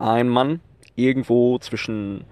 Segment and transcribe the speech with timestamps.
[0.00, 0.60] Ein Mann
[0.96, 2.24] irgendwo zwischen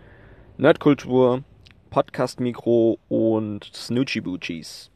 [0.57, 1.45] Nerdkultur,
[1.91, 4.91] Podcast-Mikro und Snoochie Boochies.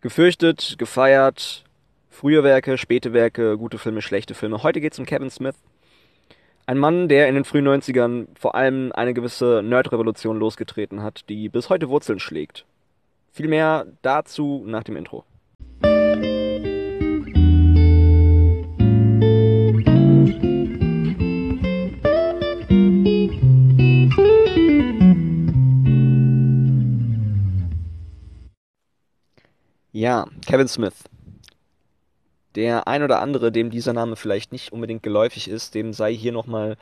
[0.00, 1.64] Gefürchtet, gefeiert,
[2.08, 4.62] frühe Werke, späte Werke, gute Filme, schlechte Filme.
[4.62, 5.56] Heute geht's um Kevin Smith.
[6.64, 11.50] Ein Mann, der in den frühen 90ern vor allem eine gewisse Nerd-Revolution losgetreten hat, die
[11.50, 12.64] bis heute Wurzeln schlägt.
[13.32, 15.26] Viel mehr dazu nach dem Intro.
[30.06, 30.94] Ja, Kevin Smith.
[32.54, 36.30] Der ein oder andere, dem dieser Name vielleicht nicht unbedingt geläufig ist, dem sei hier
[36.30, 36.76] nochmal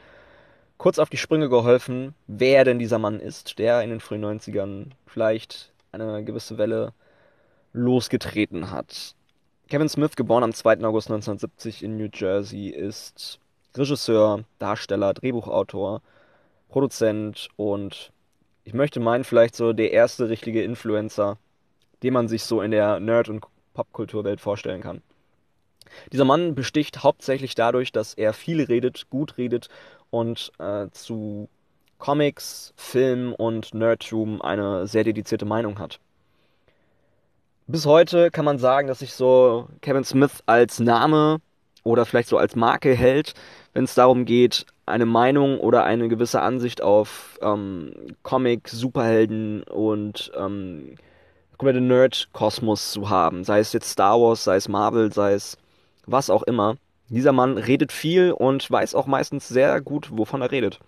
[0.76, 4.90] kurz auf die Sprünge geholfen, wer denn dieser Mann ist, der in den frühen 90ern
[5.06, 6.92] vielleicht eine gewisse Welle
[7.72, 9.14] losgetreten hat.
[9.70, 10.84] Kevin Smith, geboren am 2.
[10.84, 13.40] August 1970 in New Jersey, ist
[13.74, 16.02] Regisseur, Darsteller, Drehbuchautor,
[16.68, 18.12] Produzent und
[18.64, 21.38] ich möchte meinen, vielleicht so der erste richtige Influencer
[22.04, 25.02] den man sich so in der Nerd- und Popkulturwelt vorstellen kann.
[26.12, 29.68] Dieser Mann besticht hauptsächlich dadurch, dass er viel redet, gut redet
[30.10, 31.48] und äh, zu
[31.98, 35.98] Comics, Film und Nerdtum eine sehr dedizierte Meinung hat.
[37.66, 41.38] Bis heute kann man sagen, dass sich so Kevin Smith als Name
[41.84, 43.32] oder vielleicht so als Marke hält,
[43.72, 50.30] wenn es darum geht, eine Meinung oder eine gewisse Ansicht auf ähm, Comic, Superhelden und
[50.36, 50.96] ähm,
[51.58, 53.44] komplette Nerd-Kosmos zu haben.
[53.44, 55.56] Sei es jetzt Star Wars, sei es Marvel, sei es
[56.06, 56.76] was auch immer.
[57.08, 60.80] Dieser Mann redet viel und weiß auch meistens sehr gut, wovon er redet.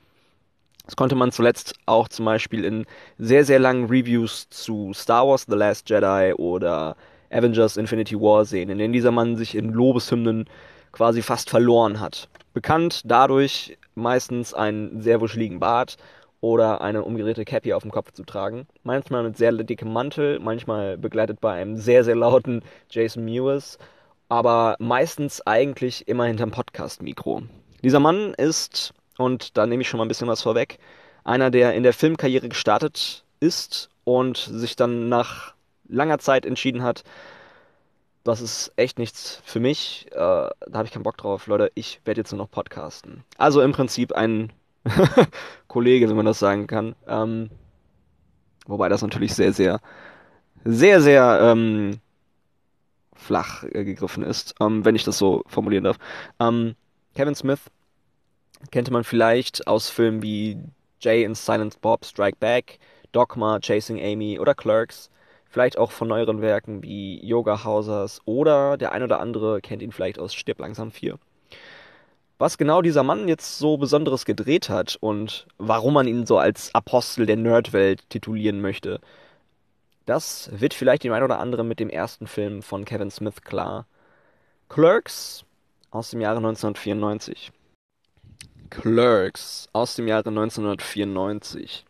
[0.87, 2.87] Das konnte man zuletzt auch zum Beispiel in
[3.19, 6.97] sehr, sehr langen Reviews zu Star Wars The Last Jedi oder
[7.31, 10.49] Avengers Infinity War sehen, in denen dieser Mann sich in Lobeshymnen
[10.93, 12.29] quasi fast verloren hat.
[12.55, 15.97] Bekannt dadurch meistens einen sehr wuscheligen Bart
[16.47, 18.69] oder eine umgedrehte Cappy auf dem Kopf zu tragen.
[18.85, 23.79] Manchmal mit sehr dickem Mantel, manchmal begleitet bei einem sehr, sehr lauten Jason Mewes,
[24.29, 27.43] aber meistens eigentlich immer hinterm Podcast-Mikro.
[27.83, 30.79] Dieser Mann ist, und da nehme ich schon mal ein bisschen was vorweg,
[31.25, 35.53] einer, der in der Filmkarriere gestartet ist und sich dann nach
[35.89, 37.03] langer Zeit entschieden hat,
[38.23, 42.01] das ist echt nichts für mich, äh, da habe ich keinen Bock drauf, Leute, ich
[42.05, 43.25] werde jetzt nur noch podcasten.
[43.37, 44.53] Also im Prinzip ein
[45.69, 46.95] Kollege, wenn man das sagen kann.
[47.07, 47.51] Ähm,
[48.67, 49.81] wobei das natürlich sehr, sehr,
[50.65, 52.01] sehr, sehr ähm,
[53.15, 55.99] flach äh, gegriffen ist, ähm, wenn ich das so formulieren darf.
[56.41, 56.75] Ähm,
[57.15, 57.61] Kevin Smith
[58.71, 60.59] kennt man vielleicht aus Filmen wie
[61.01, 62.79] Jay and Silent Bob Strike Back,
[63.13, 65.11] Dogma, Chasing Amy oder Clerks.
[65.49, 69.93] Vielleicht auch von neueren Werken wie Yoga Hausers oder der ein oder andere kennt ihn
[69.93, 71.19] vielleicht aus Stirb langsam 4.
[72.39, 76.75] Was genau dieser Mann jetzt so Besonderes gedreht hat und warum man ihn so als
[76.75, 79.01] Apostel der Nerdwelt titulieren möchte,
[80.05, 83.87] das wird vielleicht dem einen oder anderen mit dem ersten Film von Kevin Smith klar.
[84.69, 85.45] Clerks
[85.91, 87.53] aus dem Jahre 1994.
[88.69, 91.87] Clerks aus dem Jahre 1994.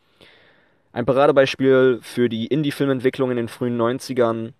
[0.92, 4.52] Ein Paradebeispiel für die Indie-Filmentwicklung in den frühen 90ern.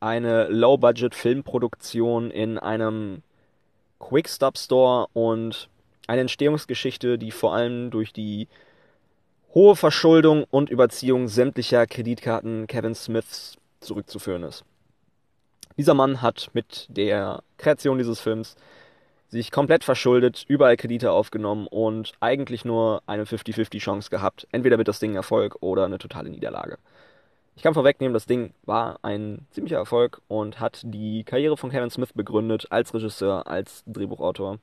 [0.00, 3.22] Eine Low-Budget-Filmproduktion in einem
[3.98, 5.68] Quick-Stop Store und
[6.06, 8.48] eine Entstehungsgeschichte, die vor allem durch die
[9.54, 14.64] hohe Verschuldung und Überziehung sämtlicher Kreditkarten Kevin Smiths zurückzuführen ist.
[15.76, 18.56] Dieser Mann hat mit der Kreation dieses Films
[19.28, 24.46] sich komplett verschuldet, überall Kredite aufgenommen und eigentlich nur eine 50-50 Chance gehabt.
[24.52, 26.78] Entweder wird das Ding Erfolg oder eine totale Niederlage.
[27.56, 31.88] Ich kann vorwegnehmen, das Ding war ein ziemlicher Erfolg und hat die Karriere von Kevin
[31.88, 34.58] Smith begründet als Regisseur, als Drehbuchautor,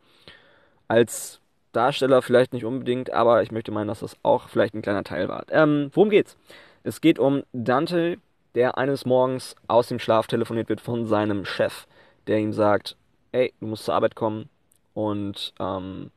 [0.88, 5.04] als Darsteller vielleicht nicht unbedingt, aber ich möchte meinen, dass das auch vielleicht ein kleiner
[5.04, 5.44] Teil war.
[5.50, 6.38] Ähm, worum geht's?
[6.84, 8.20] Es geht um Dante,
[8.54, 11.88] der eines Morgens aus dem Schlaf telefoniert wird von seinem Chef,
[12.28, 12.96] der ihm sagt,
[13.31, 14.50] ey, du musst zur Arbeit kommen
[14.94, 16.12] und ähm,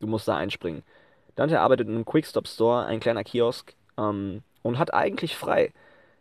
[0.00, 0.82] du musst da einspringen.
[1.36, 5.72] Dante arbeitet in einem Quickstop Store, ein kleiner Kiosk, ähm, und hat eigentlich frei.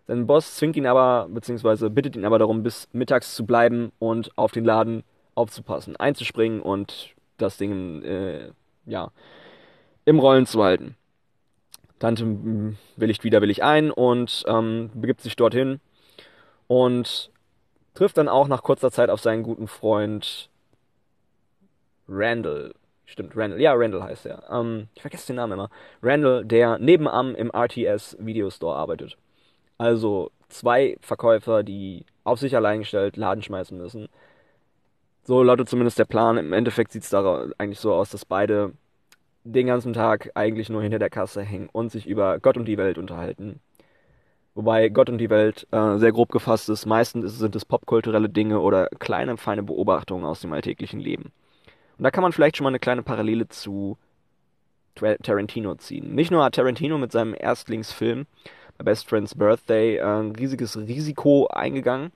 [0.07, 4.31] Sein Boss zwingt ihn aber, beziehungsweise bittet ihn aber darum, bis mittags zu bleiben und
[4.37, 5.03] auf den Laden
[5.35, 8.51] aufzupassen, einzuspringen und das Ding, äh,
[8.85, 9.11] ja,
[10.05, 10.95] im Rollen zu halten.
[11.99, 12.25] Tante
[12.95, 15.81] willigt widerwillig ein und ähm, begibt sich dorthin
[16.67, 17.31] und
[17.93, 20.49] trifft dann auch nach kurzer Zeit auf seinen guten Freund
[22.07, 22.73] Randall.
[23.05, 23.59] Stimmt, Randall.
[23.59, 24.43] Ja, Randall heißt er.
[24.49, 25.69] Ähm, ich vergesse den Namen immer.
[26.01, 29.17] Randall, der nebenan im RTS Videostore arbeitet.
[29.77, 34.07] Also zwei Verkäufer, die auf sich allein gestellt Laden schmeißen müssen.
[35.23, 36.37] So lautet zumindest der Plan.
[36.37, 38.73] Im Endeffekt sieht es da eigentlich so aus, dass beide
[39.43, 42.77] den ganzen Tag eigentlich nur hinter der Kasse hängen und sich über Gott und die
[42.77, 43.59] Welt unterhalten.
[44.55, 46.85] Wobei Gott und die Welt äh, sehr grob gefasst ist.
[46.85, 51.31] Meistens sind es popkulturelle Dinge oder kleine, feine Beobachtungen aus dem alltäglichen Leben.
[51.97, 53.97] Und da kann man vielleicht schon mal eine kleine Parallele zu
[54.95, 56.15] Tarantino ziehen.
[56.15, 58.25] Nicht nur hat Tarantino mit seinem Erstlingsfilm
[58.83, 62.11] Best Friend's Birthday äh, ein riesiges Risiko eingegangen.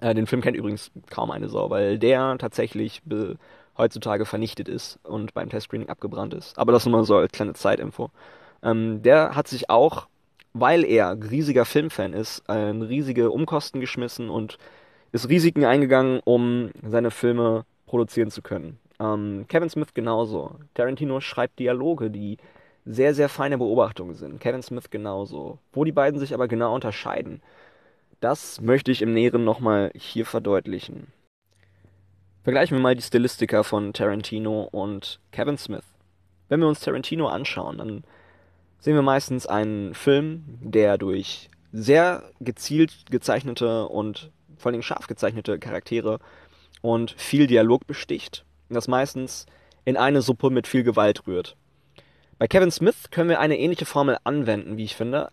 [0.00, 3.02] Äh, den Film kennt übrigens kaum eine Sau, weil der tatsächlich
[3.76, 6.58] heutzutage vernichtet ist und beim Testscreening abgebrannt ist.
[6.58, 8.10] Aber das nur mal so als kleine Zeitinfo.
[8.62, 10.06] Ähm, der hat sich auch,
[10.54, 14.56] weil er riesiger Filmfan ist, riesige Umkosten geschmissen und
[15.12, 18.78] ist Risiken eingegangen, um seine Filme produzieren zu können.
[18.98, 20.56] Ähm, Kevin Smith genauso.
[20.74, 22.38] Tarantino schreibt Dialoge, die
[22.86, 24.40] sehr, sehr feine Beobachtungen sind.
[24.40, 25.58] Kevin Smith genauso.
[25.72, 27.42] Wo die beiden sich aber genau unterscheiden,
[28.20, 31.08] das möchte ich im Näheren nochmal hier verdeutlichen.
[32.44, 35.82] Vergleichen wir mal die Stilistika von Tarantino und Kevin Smith.
[36.48, 38.04] Wenn wir uns Tarantino anschauen, dann
[38.78, 45.58] sehen wir meistens einen Film, der durch sehr gezielt gezeichnete und vor allem scharf gezeichnete
[45.58, 46.20] Charaktere
[46.82, 49.46] und viel Dialog besticht, das meistens
[49.84, 51.56] in eine Suppe mit viel Gewalt rührt.
[52.38, 55.30] Bei Kevin Smith können wir eine ähnliche Formel anwenden, wie ich finde,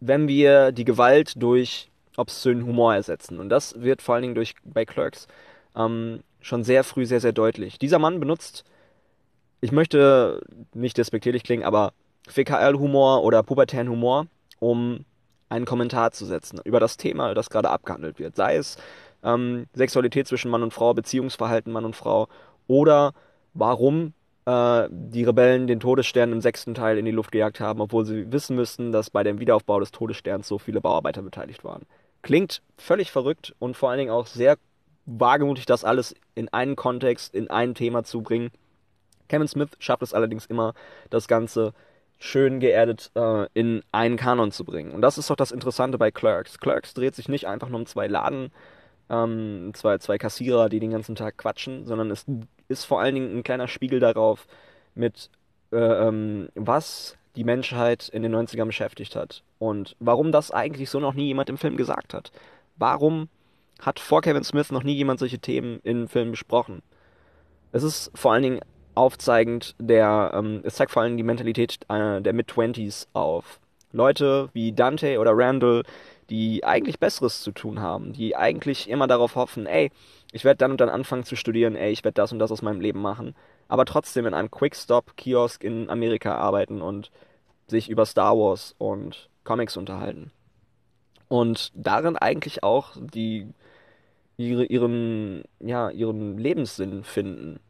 [0.00, 3.40] wenn wir die Gewalt durch obszönen Humor ersetzen.
[3.40, 5.26] Und das wird vor allen Dingen durch, bei Clerks
[5.74, 7.78] ähm, schon sehr früh sehr, sehr deutlich.
[7.78, 8.64] Dieser Mann benutzt,
[9.62, 10.42] ich möchte
[10.74, 11.94] nicht despektierlich klingen, aber
[12.28, 14.26] Fäkal-Humor oder pubertären Humor,
[14.58, 15.06] um
[15.48, 18.36] einen Kommentar zu setzen über das Thema, das gerade abgehandelt wird.
[18.36, 18.76] Sei es
[19.22, 22.28] ähm, Sexualität zwischen Mann und Frau, Beziehungsverhalten Mann und Frau
[22.66, 23.14] oder
[23.54, 24.12] warum
[24.46, 28.30] äh, die Rebellen den Todesstern im sechsten Teil in die Luft gejagt haben, obwohl sie
[28.32, 31.82] wissen müssten, dass bei dem Wiederaufbau des Todessterns so viele Bauarbeiter beteiligt waren.
[32.22, 34.56] Klingt völlig verrückt und vor allen Dingen auch sehr
[35.06, 38.50] wagemutig, das alles in einen Kontext, in ein Thema zu bringen.
[39.28, 40.74] Kevin Smith schafft es allerdings immer,
[41.10, 41.72] das Ganze
[42.18, 44.92] schön geerdet äh, in einen Kanon zu bringen.
[44.92, 46.58] Und das ist doch das Interessante bei Clerks.
[46.58, 48.50] Clerks dreht sich nicht einfach nur um zwei Laden,
[49.10, 52.24] ähm, zwei, zwei Kassierer, die den ganzen Tag quatschen, sondern es
[52.68, 54.46] ist vor allen Dingen ein kleiner Spiegel darauf,
[54.94, 55.30] mit
[55.72, 59.42] äh, ähm, was die Menschheit in den 90ern beschäftigt hat.
[59.58, 62.30] Und warum das eigentlich so noch nie jemand im Film gesagt hat.
[62.76, 63.28] Warum
[63.80, 66.82] hat vor Kevin Smith noch nie jemand solche Themen in Filmen besprochen?
[67.72, 68.60] Es ist vor allen Dingen
[68.94, 73.58] aufzeigend der, ähm, es zeigt vor allem die Mentalität äh, der Mid-Twenties auf.
[73.92, 75.82] Leute wie Dante oder Randall,
[76.30, 79.90] die eigentlich Besseres zu tun haben, die eigentlich immer darauf hoffen, ey,
[80.32, 82.62] ich werde dann und dann anfangen zu studieren, ey, ich werde das und das aus
[82.62, 83.34] meinem Leben machen,
[83.68, 87.10] aber trotzdem in einem Quick-Stop-Kiosk in Amerika arbeiten und
[87.66, 90.30] sich über Star Wars und Comics unterhalten.
[91.28, 93.48] Und darin eigentlich auch die
[94.36, 97.60] ihre, ihren, ja, ihren Lebenssinn finden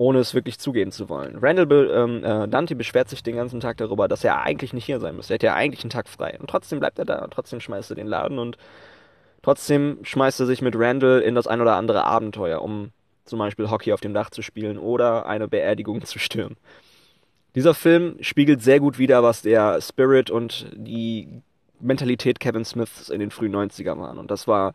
[0.00, 1.36] ohne es wirklich zugeben zu wollen.
[1.42, 4.98] Randall ähm, äh, Dante beschwert sich den ganzen Tag darüber, dass er eigentlich nicht hier
[4.98, 5.34] sein müsste.
[5.34, 6.38] Er hätte ja eigentlich einen Tag frei.
[6.40, 7.22] Und trotzdem bleibt er da.
[7.22, 8.56] Und trotzdem schmeißt er den Laden und
[9.42, 12.92] trotzdem schmeißt er sich mit Randall in das ein oder andere Abenteuer, um
[13.26, 16.56] zum Beispiel Hockey auf dem Dach zu spielen oder eine Beerdigung zu stürmen.
[17.54, 21.42] Dieser Film spiegelt sehr gut wider, was der Spirit und die
[21.78, 24.16] Mentalität Kevin Smiths in den frühen 90er waren.
[24.16, 24.72] Und das war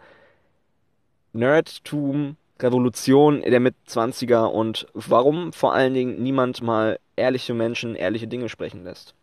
[1.34, 8.50] Nerdtum, Revolution der Mitzwanziger und warum vor allen Dingen niemand mal ehrliche Menschen ehrliche Dinge
[8.50, 9.14] sprechen lässt.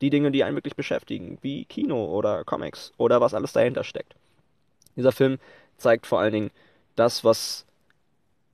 [0.00, 4.14] Die Dinge, die einen wirklich beschäftigen, wie Kino oder Comics oder was alles dahinter steckt.
[4.96, 5.38] Dieser Film
[5.76, 6.50] zeigt vor allen Dingen
[6.96, 7.66] das, was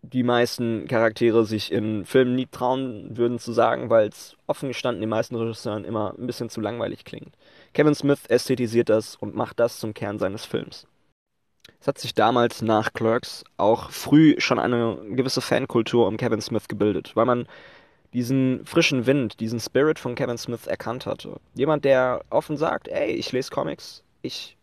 [0.03, 5.01] die meisten Charaktere sich in Filmen nie trauen würden zu sagen, weil es offen gestanden
[5.01, 7.35] den meisten Regisseuren immer ein bisschen zu langweilig klingt.
[7.73, 10.87] Kevin Smith ästhetisiert das und macht das zum Kern seines Films.
[11.81, 16.69] Es hat sich damals nach Clerks auch früh schon eine gewisse Fankultur um Kevin Smith
[16.69, 17.47] gebildet, weil man
[18.15, 21.41] diesen frischen Wind, diesen Spirit von Kevin Smith erkannt hatte.
[21.55, 24.57] Jemand, der offen sagt, ey, ich lese Comics, ich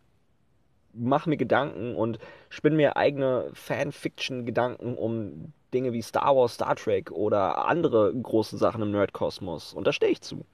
[0.93, 2.17] mache mir Gedanken und
[2.49, 8.81] spinne mir eigene Fanfiction-Gedanken um Dinge wie Star Wars, Star Trek oder andere große Sachen
[8.81, 9.73] im Nerdkosmos.
[9.73, 10.45] Und da stehe ich zu.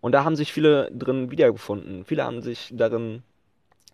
[0.00, 2.04] Und da haben sich viele drin wiedergefunden.
[2.04, 3.22] Viele haben sich darin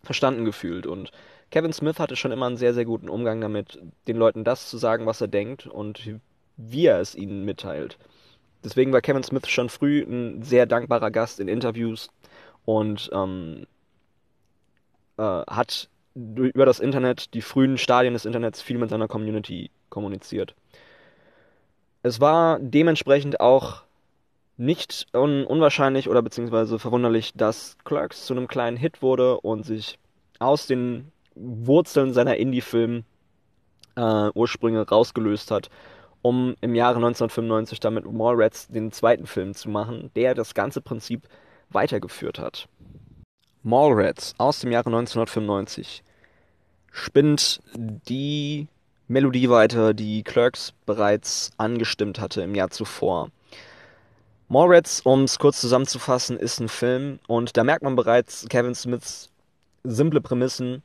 [0.03, 0.87] verstanden gefühlt.
[0.87, 1.11] Und
[1.53, 3.79] Kevin Smith hatte schon immer einen sehr, sehr guten Umgang damit,
[4.09, 6.19] den Leuten das zu sagen, was er denkt und
[6.57, 7.99] wie er es ihnen mitteilt.
[8.65, 12.09] Deswegen war Kevin Smith schon früh ein sehr dankbarer Gast in Interviews
[12.65, 13.67] und ähm,
[15.19, 20.55] äh, hat über das Internet, die frühen Stadien des Internets, viel mit seiner Community kommuniziert.
[22.03, 23.83] Es war dementsprechend auch
[24.57, 29.99] nicht un unwahrscheinlich oder beziehungsweise verwunderlich, dass Clerks zu einem kleinen Hit wurde und sich
[30.39, 35.71] aus den Wurzeln seiner Indie-Film-Ursprünge äh, rausgelöst hat
[36.23, 40.81] um im Jahre 1995 dann mit Mallrats den zweiten Film zu machen, der das ganze
[40.81, 41.29] Prinzip
[41.71, 42.69] weitergeführt hat.
[43.63, 46.03] Mallrats aus dem Jahre 1995
[46.91, 48.69] spinnt die
[49.09, 53.31] Melodie weiter, die Clerks bereits angestimmt hatte im Jahr zuvor.
[54.49, 59.29] Mallrats, um es kurz zusammenzufassen, ist ein Film und da merkt man bereits Kevin Smiths
[59.83, 60.83] simple Prämissen.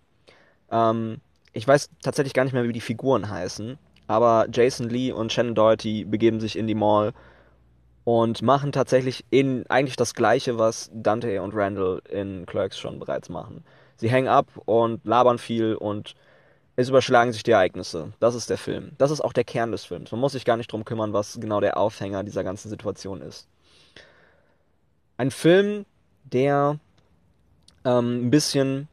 [0.71, 1.21] Ähm,
[1.53, 5.55] ich weiß tatsächlich gar nicht mehr, wie die Figuren heißen, aber Jason Lee und Shannon
[5.55, 7.13] Doherty begeben sich in die Mall
[8.03, 13.27] und machen tatsächlich in, eigentlich das gleiche, was Dante und Randall in Clerks schon bereits
[13.27, 13.65] machen.
[13.97, 16.15] Sie hängen ab und labern viel und
[16.77, 18.13] es überschlagen sich die Ereignisse.
[18.19, 18.91] Das ist der Film.
[18.99, 20.11] Das ist auch der Kern des Films.
[20.11, 23.47] Man muss sich gar nicht drum kümmern, was genau der Aufhänger dieser ganzen Situation ist.
[25.17, 25.85] Ein Film,
[26.23, 26.79] der
[27.83, 28.87] ähm, ein bisschen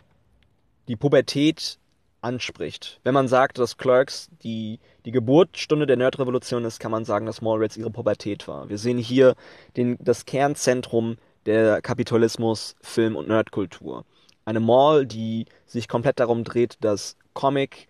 [0.89, 1.79] die Pubertät
[2.21, 3.01] anspricht.
[3.05, 7.43] Wenn man sagt, dass Clerks die, die Geburtsstunde der Nerdrevolution ist, kann man sagen, dass
[7.43, 8.69] Mallrats ihre Pubertät war.
[8.69, 9.35] Wir sehen hier
[9.77, 14.05] den, das Kernzentrum der Kapitalismus, Film und Nerdkultur.
[14.47, 17.89] Eine Mall, die sich komplett darum dreht, dass Comic,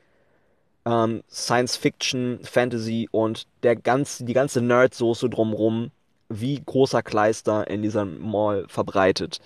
[0.84, 5.90] ähm, Science Fiction, Fantasy und der ganz, die ganze Nerdsoße drumrum
[6.28, 9.40] wie großer Kleister in dieser Mall verbreitet.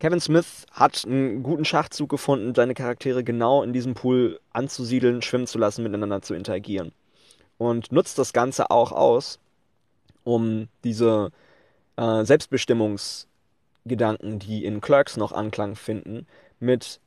[0.00, 5.48] Kevin Smith hat einen guten Schachzug gefunden, seine Charaktere genau in diesem Pool anzusiedeln, schwimmen
[5.48, 6.92] zu lassen, miteinander zu interagieren.
[7.58, 9.40] Und nutzt das Ganze auch aus,
[10.22, 11.32] um diese
[11.96, 16.28] äh, Selbstbestimmungsgedanken, die in Clerks noch Anklang finden,
[16.60, 17.00] mit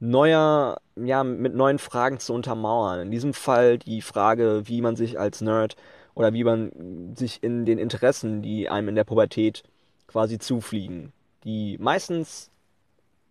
[0.00, 3.00] neuer, ja, mit neuen Fragen zu untermauern.
[3.00, 5.76] In diesem Fall die Frage, wie man sich als Nerd
[6.14, 9.64] oder wie man sich in den Interessen, die einem in der Pubertät
[10.06, 11.12] quasi zufliegen,
[11.44, 12.50] die meistens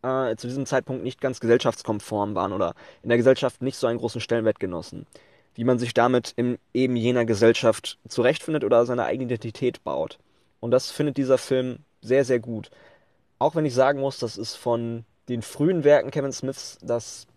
[0.01, 2.73] äh, zu diesem Zeitpunkt nicht ganz gesellschaftskonform waren oder
[3.03, 5.05] in der Gesellschaft nicht so einen großen Stellenwert genossen.
[5.55, 10.19] Wie man sich damit in eben jener Gesellschaft zurechtfindet oder seine eigene Identität baut.
[10.59, 12.69] Und das findet dieser Film sehr, sehr gut.
[13.39, 17.27] Auch wenn ich sagen muss, das ist von den frühen Werken Kevin Smiths das,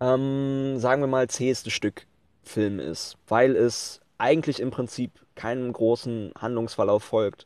[0.00, 2.06] ähm, sagen wir mal, zäheste Stück
[2.42, 7.44] Film ist, weil es eigentlich im Prinzip keinen großen Handlungsverlauf folgt.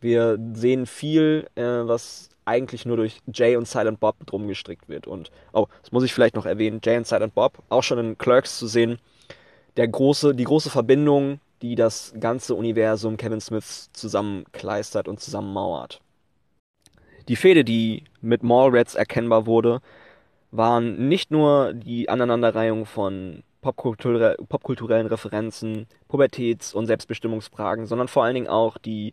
[0.00, 5.06] Wir sehen viel, äh, was eigentlich nur durch Jay und Silent Bob drum gestrickt wird.
[5.06, 8.18] Und, oh, das muss ich vielleicht noch erwähnen, Jay und Silent Bob, auch schon in
[8.18, 8.98] Clerks zu sehen,
[9.76, 16.00] der große, die große Verbindung, die das ganze Universum Kevin Smiths zusammenkleistert und zusammenmauert.
[17.28, 19.80] Die Fehde, die mit Mallrats erkennbar wurde,
[20.50, 28.48] waren nicht nur die Aneinanderreihung von popkulturellen Referenzen, Pubertäts- und Selbstbestimmungsfragen, sondern vor allen Dingen
[28.48, 29.12] auch die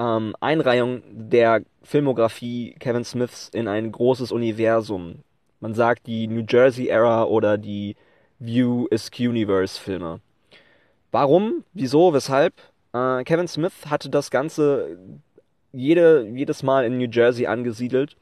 [0.00, 5.16] ähm, Einreihung der Filmografie Kevin Smiths in ein großes Universum.
[5.60, 7.96] Man sagt die New Jersey Era oder die
[8.38, 10.20] View Askew-Universe Filme.
[11.12, 11.64] Warum?
[11.74, 12.14] Wieso?
[12.14, 12.54] Weshalb?
[12.94, 14.96] Äh, Kevin Smith hatte das Ganze
[15.72, 18.16] jede, jedes Mal in New Jersey angesiedelt.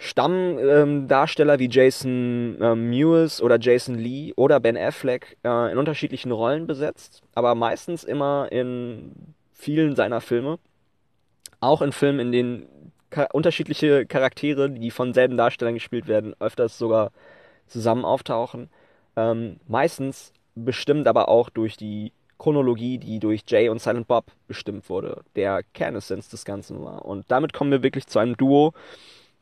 [0.00, 6.30] Stammdarsteller ähm, wie Jason ähm, Mewes oder Jason Lee oder Ben Affleck äh, in unterschiedlichen
[6.30, 10.58] Rollen besetzt, aber meistens immer in vielen seiner Filme.
[11.60, 12.92] Auch in Filmen, in denen
[13.32, 17.10] unterschiedliche Charaktere, die von selben Darstellern gespielt werden, öfters sogar
[17.66, 18.70] zusammen auftauchen.
[19.16, 24.88] Ähm, meistens bestimmt aber auch durch die Chronologie, die durch Jay und Silent Bob bestimmt
[24.88, 27.04] wurde, der Kernessenz des Ganzen war.
[27.04, 28.72] Und damit kommen wir wirklich zu einem Duo,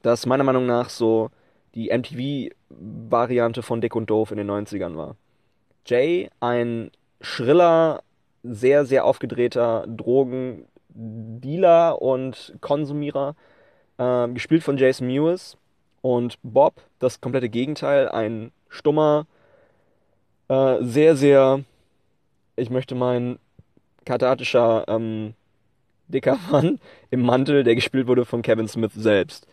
[0.03, 1.31] das meiner Meinung nach so
[1.75, 5.17] die MTV-Variante von Dick und Doof in den 90ern war.
[5.85, 8.03] Jay, ein schriller,
[8.53, 13.35] sehr, sehr aufgedrehter Drogendealer und Konsumierer,
[13.99, 15.57] äh, gespielt von Jason Mewes.
[16.03, 19.27] Und Bob, das komplette Gegenteil, ein stummer,
[20.49, 21.65] äh, sehr, sehr,
[22.57, 23.39] ich möchte meinen,
[24.05, 25.35] kathartischer, ähm,
[26.09, 26.79] dicker Mann
[27.11, 29.47] im Mantel, der gespielt wurde von Kevin Smith selbst.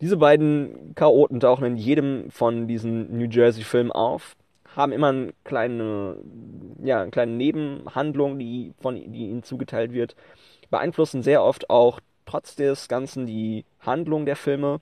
[0.00, 4.36] Diese beiden Chaoten tauchen in jedem von diesen New Jersey-Filmen auf
[4.76, 6.18] haben immer eine kleine,
[6.82, 10.14] ja, eine kleine Nebenhandlung, die, von, die ihnen zugeteilt wird,
[10.70, 14.80] beeinflussen sehr oft auch trotz des Ganzen die Handlung der Filme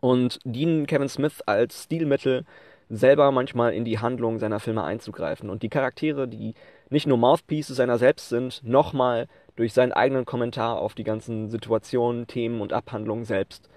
[0.00, 2.44] und dienen Kevin Smith als Stilmittel,
[2.88, 5.50] selber manchmal in die Handlung seiner Filme einzugreifen.
[5.50, 6.54] Und die Charaktere, die
[6.88, 12.26] nicht nur Mouthpieces seiner selbst sind, nochmal durch seinen eigenen Kommentar auf die ganzen Situationen,
[12.26, 13.68] Themen und Abhandlungen selbst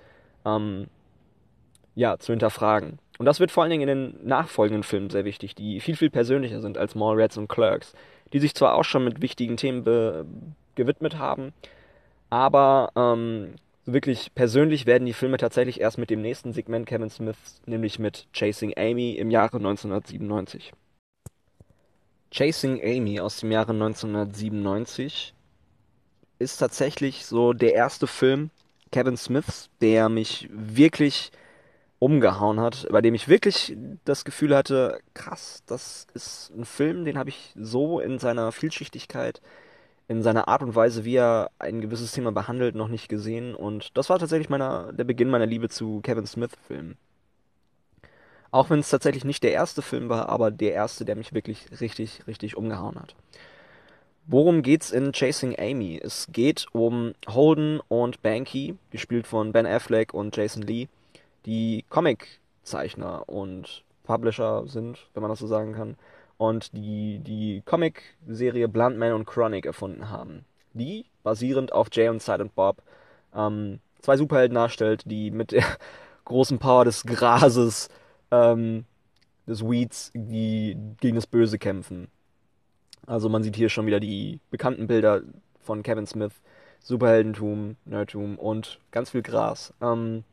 [0.46, 0.88] ähm,
[1.96, 3.00] ja, zu hinterfragen.
[3.19, 6.09] Und das wird vor allen Dingen in den nachfolgenden Filmen sehr wichtig, die viel, viel
[6.09, 7.93] persönlicher sind als Mallrats und Clerks,
[8.31, 9.83] die sich zwar auch schon mit wichtigen Themen
[10.75, 11.51] gewidmet haben,
[12.29, 17.61] aber ähm, wirklich persönlich werden die Filme tatsächlich erst mit dem nächsten Segment Kevin Smiths,
[17.65, 20.71] nämlich mit Chasing Amy im Jahre 1997.
[22.31, 25.33] Chasing Amy aus dem Jahre 1997
[26.38, 28.49] ist tatsächlich so der erste Film
[28.93, 31.31] Kevin Smiths, der mich wirklich
[32.00, 37.18] umgehauen hat, bei dem ich wirklich das Gefühl hatte, krass, das ist ein Film, den
[37.18, 39.41] habe ich so in seiner Vielschichtigkeit,
[40.08, 43.53] in seiner Art und Weise, wie er ein gewisses Thema behandelt, noch nicht gesehen.
[43.53, 46.98] Und das war tatsächlich meiner, der Beginn meiner Liebe zu Kevin Smith-Filmen.
[48.51, 51.68] Auch wenn es tatsächlich nicht der erste Film war, aber der erste, der mich wirklich
[51.79, 53.13] richtig, richtig umgehauen hat.
[54.25, 56.00] Worum geht's in Chasing Amy?
[56.01, 60.88] Es geht um Holden und Banky, gespielt von Ben Affleck und Jason Lee,
[61.50, 65.96] die Comiczeichner und Publisher sind, wenn man das so sagen kann,
[66.38, 70.46] und die die Comic-Serie Bluntman und Chronic erfunden haben.
[70.74, 72.84] Die, basierend auf Jay und Silent Bob,
[73.36, 75.65] ähm, zwei Superhelden darstellt, die mit der
[76.25, 77.89] großen Power des Grases,
[78.29, 78.86] ähm,
[79.48, 82.10] des Weeds, die gegen das Böse kämpfen.
[83.08, 85.24] Also man sieht hier schon wieder die bekannten Bilder
[85.62, 86.34] von Kevin Smith,
[86.84, 89.74] Superheldentum, Nerdtum und ganz viel Gras.
[89.82, 90.24] Ähm,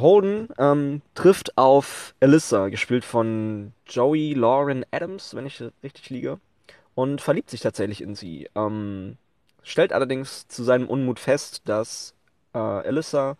[0.00, 6.38] Holden ähm, trifft auf Alyssa, gespielt von Joey Lauren Adams, wenn ich richtig liege,
[6.94, 8.48] und verliebt sich tatsächlich in sie.
[8.54, 9.16] Ähm,
[9.62, 12.14] stellt allerdings zu seinem Unmut fest, dass
[12.54, 13.36] äh, Alyssa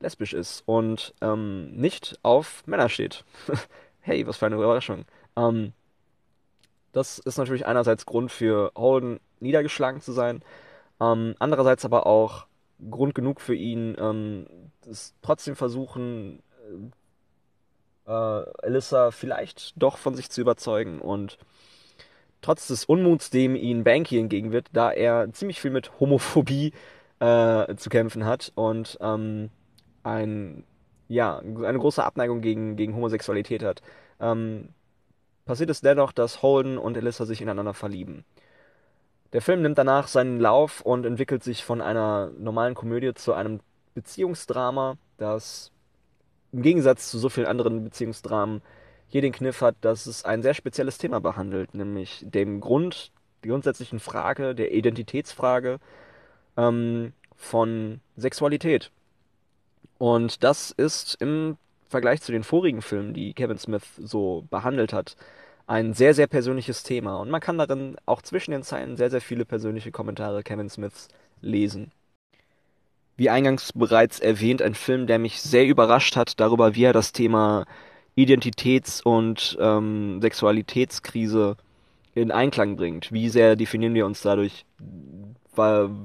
[0.00, 3.24] lesbisch ist und ähm, nicht auf Männer steht.
[4.00, 5.04] hey, was für eine Überraschung.
[5.36, 5.72] Ähm,
[6.92, 10.42] das ist natürlich einerseits Grund für Holden niedergeschlagen zu sein,
[11.00, 12.46] ähm, andererseits aber auch
[12.88, 14.46] Grund genug für ihn, ähm,
[14.88, 16.42] es trotzdem versuchen,
[18.06, 21.38] äh, Alyssa vielleicht doch von sich zu überzeugen und
[22.40, 26.72] trotz des Unmuts, dem ihn Banky entgegenwirkt, da er ziemlich viel mit Homophobie
[27.20, 29.50] äh, zu kämpfen hat und ähm,
[30.02, 30.64] ein,
[31.08, 33.82] ja, eine große Abneigung gegen, gegen Homosexualität hat,
[34.20, 34.70] ähm,
[35.44, 38.24] passiert es dennoch, dass Holden und Alyssa sich ineinander verlieben.
[39.32, 43.60] Der Film nimmt danach seinen Lauf und entwickelt sich von einer normalen Komödie zu einem
[43.94, 45.70] Beziehungsdrama, das
[46.52, 48.60] im Gegensatz zu so vielen anderen Beziehungsdramen
[49.06, 53.12] hier den Kniff hat, dass es ein sehr spezielles Thema behandelt, nämlich dem Grund,
[53.44, 55.78] die grundsätzlichen Frage, der Identitätsfrage
[56.56, 58.90] ähm, von Sexualität.
[59.98, 61.56] Und das ist im
[61.88, 65.16] Vergleich zu den vorigen Filmen, die Kevin Smith so behandelt hat,
[65.70, 67.16] ein sehr, sehr persönliches Thema.
[67.20, 71.06] Und man kann darin auch zwischen den Zeilen sehr, sehr viele persönliche Kommentare Kevin Smiths
[71.40, 71.92] lesen.
[73.16, 77.12] Wie eingangs bereits erwähnt, ein Film, der mich sehr überrascht hat darüber, wie er das
[77.12, 77.66] Thema
[78.16, 81.56] Identitäts- und ähm, Sexualitätskrise
[82.14, 83.12] in Einklang bringt.
[83.12, 84.64] Wie sehr definieren wir uns dadurch,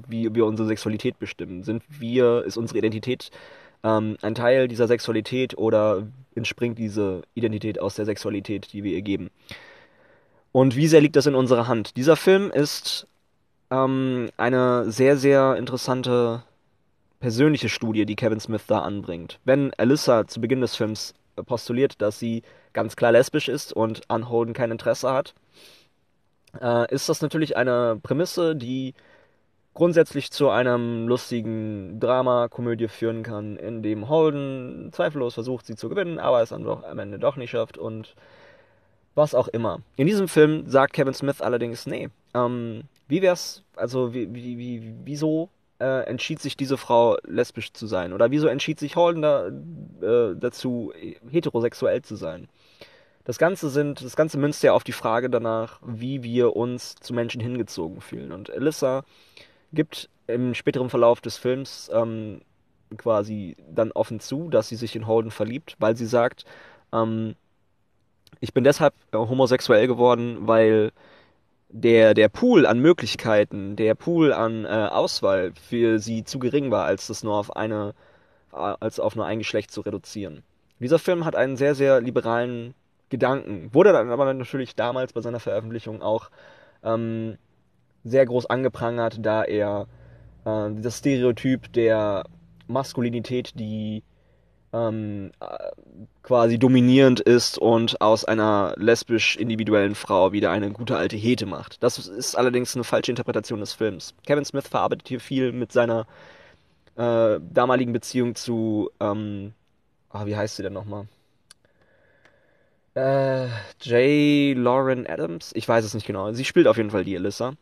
[0.08, 1.64] wie wir unsere Sexualität bestimmen?
[1.64, 3.30] Sind wir, ist unsere Identität
[3.86, 9.02] ähm, ein Teil dieser Sexualität oder entspringt diese Identität aus der Sexualität, die wir ihr
[9.02, 9.30] geben?
[10.50, 11.96] Und wie sehr liegt das in unserer Hand?
[11.96, 13.06] Dieser Film ist
[13.70, 16.42] ähm, eine sehr, sehr interessante
[17.20, 19.38] persönliche Studie, die Kevin Smith da anbringt.
[19.44, 24.28] Wenn Alyssa zu Beginn des Films postuliert, dass sie ganz klar lesbisch ist und an
[24.28, 25.34] Holden kein Interesse hat,
[26.60, 28.94] äh, ist das natürlich eine Prämisse, die
[29.76, 36.18] grundsätzlich zu einem lustigen Drama-Komödie führen kann, in dem Holden zweifellos versucht, sie zu gewinnen,
[36.18, 38.16] aber es dann doch am Ende doch nicht schafft und
[39.14, 39.80] was auch immer.
[39.96, 44.94] In diesem Film sagt Kevin Smith allerdings, nee, ähm, wie wär's, also wie, wie, wie,
[45.04, 48.14] wieso äh, entschied sich diese Frau lesbisch zu sein?
[48.14, 50.92] Oder wieso entschied sich Holden da, äh, dazu,
[51.30, 52.48] heterosexuell zu sein?
[53.24, 57.12] Das Ganze sind, das Ganze münzt ja auf die Frage danach, wie wir uns zu
[57.12, 58.32] Menschen hingezogen fühlen.
[58.32, 59.04] Und Alyssa
[59.76, 62.40] gibt im späteren Verlauf des Films ähm,
[62.96, 66.44] quasi dann offen zu, dass sie sich in Holden verliebt, weil sie sagt,
[66.92, 67.36] ähm,
[68.40, 70.92] ich bin deshalb äh, homosexuell geworden, weil
[71.68, 76.84] der, der Pool an Möglichkeiten, der Pool an äh, Auswahl für sie zu gering war,
[76.84, 77.94] als das nur auf eine,
[78.52, 80.42] äh, als auf nur ein Geschlecht zu reduzieren.
[80.78, 82.74] Dieser Film hat einen sehr, sehr liberalen
[83.08, 86.30] Gedanken, wurde dann aber natürlich damals bei seiner Veröffentlichung auch
[86.82, 87.38] ähm,
[88.06, 89.86] sehr groß angeprangert, da er
[90.44, 92.24] äh, das Stereotyp der
[92.68, 94.02] Maskulinität, die
[94.72, 95.46] ähm, äh,
[96.22, 101.82] quasi dominierend ist und aus einer lesbisch individuellen Frau wieder eine gute alte Hete macht.
[101.82, 104.14] Das ist allerdings eine falsche Interpretation des Films.
[104.26, 106.06] Kevin Smith verarbeitet hier viel mit seiner
[106.96, 109.52] äh, damaligen Beziehung zu, ähm,
[110.12, 111.06] oh, wie heißt sie denn nochmal?
[112.94, 113.48] Äh,
[113.82, 114.56] J.
[114.56, 115.52] Lauren Adams?
[115.54, 116.32] Ich weiß es nicht genau.
[116.32, 117.52] Sie spielt auf jeden Fall die Alyssa.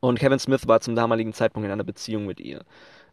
[0.00, 2.64] Und Kevin Smith war zum damaligen Zeitpunkt in einer Beziehung mit ihr,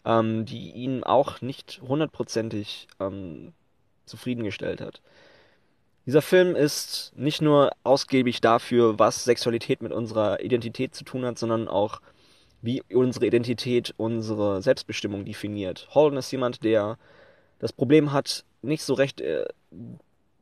[0.05, 3.53] ähm, die ihn auch nicht hundertprozentig ähm,
[4.05, 5.01] zufriedengestellt hat.
[6.05, 11.39] Dieser Film ist nicht nur ausgiebig dafür, was Sexualität mit unserer Identität zu tun hat,
[11.39, 12.01] sondern auch,
[12.61, 15.87] wie unsere Identität unsere Selbstbestimmung definiert.
[15.93, 16.97] Holden ist jemand, der
[17.59, 19.45] das Problem hat, nicht so recht äh,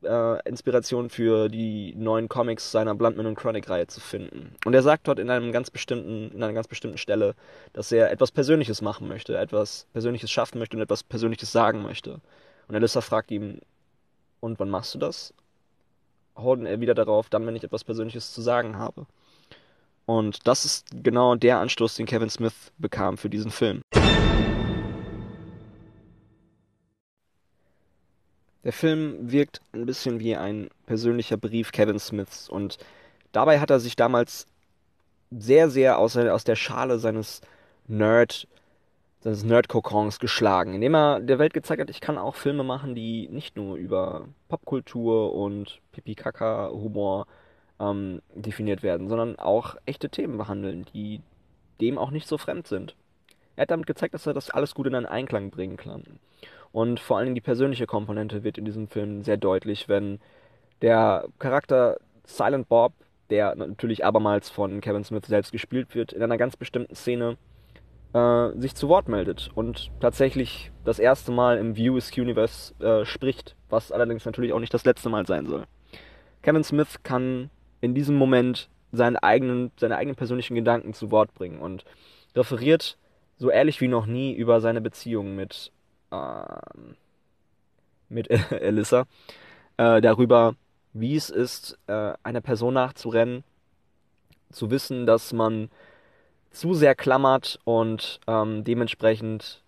[0.04, 4.54] äh, Inspiration für die neuen Comics seiner Bluntman und Chronic-Reihe zu finden.
[4.64, 7.34] Und er sagt dort in einem ganz bestimmten, in einer ganz bestimmten Stelle,
[7.72, 12.20] dass er etwas Persönliches machen möchte, etwas Persönliches schaffen möchte und etwas Persönliches sagen möchte.
[12.68, 13.60] Und Alyssa fragt ihn,
[14.40, 15.32] und wann machst du das?
[16.36, 19.06] Holden erwidert darauf, dann, wenn ich etwas Persönliches zu sagen habe.
[20.04, 23.82] Und das ist genau der Anstoß, den Kevin Smith bekam für diesen Film.
[28.64, 32.78] Der Film wirkt ein bisschen wie ein persönlicher Brief Kevin Smiths und
[33.32, 34.46] dabei hat er sich damals
[35.30, 37.40] sehr, sehr aus, aus der Schale seines
[37.88, 38.46] Nerd,
[39.20, 43.28] seines Nerd-Kokons geschlagen, indem er der Welt gezeigt hat, ich kann auch Filme machen, die
[43.28, 47.26] nicht nur über Popkultur und Pipi-Kaka-Humor
[47.80, 51.20] ähm, definiert werden, sondern auch echte Themen behandeln, die
[51.80, 52.94] dem auch nicht so fremd sind.
[53.56, 56.20] Er hat damit gezeigt, dass er das alles gut in einen Einklang bringen kann.
[56.72, 60.20] Und vor allen Dingen die persönliche Komponente wird in diesem Film sehr deutlich, wenn
[60.80, 62.94] der Charakter Silent Bob,
[63.30, 67.36] der natürlich abermals von Kevin Smith selbst gespielt wird, in einer ganz bestimmten Szene
[68.14, 73.04] äh, sich zu Wort meldet und tatsächlich das erste Mal im View Askew Universe äh,
[73.04, 75.66] spricht, was allerdings natürlich auch nicht das letzte Mal sein soll.
[76.42, 81.58] Kevin Smith kann in diesem Moment seinen eigenen, seine eigenen persönlichen Gedanken zu Wort bringen
[81.58, 81.84] und
[82.34, 82.98] referiert
[83.36, 85.72] so ehrlich wie noch nie über seine Beziehung mit,
[86.12, 86.96] ähm,
[88.08, 89.06] mit Alyssa,
[89.76, 90.54] äh, darüber,
[90.92, 93.44] wie es ist, äh, einer Person nachzurennen,
[94.50, 95.70] zu wissen, dass man
[96.50, 99.62] zu sehr klammert und ähm, dementsprechend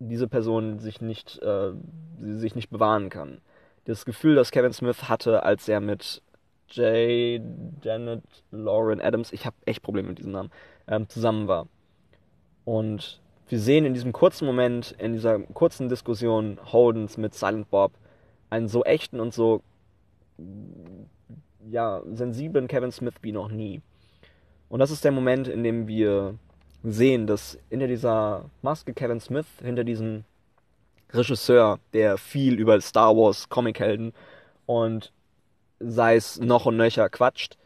[0.00, 1.72] diese Person sich nicht, äh,
[2.20, 3.40] sich nicht bewahren kann.
[3.84, 6.22] Das Gefühl, das Kevin Smith hatte, als er mit
[6.70, 7.40] J.
[7.82, 10.50] Janet Lauren Adams, ich habe echt Probleme mit diesem Namen,
[10.88, 11.68] ähm, zusammen war.
[12.64, 17.92] Und wir sehen in diesem kurzen Moment, in dieser kurzen Diskussion Holdens mit Silent Bob,
[18.50, 19.62] einen so echten und so
[21.70, 23.80] ja, sensiblen Kevin Smith wie noch nie.
[24.68, 26.38] Und das ist der Moment, in dem wir
[26.82, 30.24] sehen, dass hinter dieser Maske Kevin Smith, hinter diesem
[31.12, 34.12] Regisseur, der viel über Star Wars Comichelden
[34.66, 35.12] und
[35.80, 37.56] sei es noch und nöcher quatscht,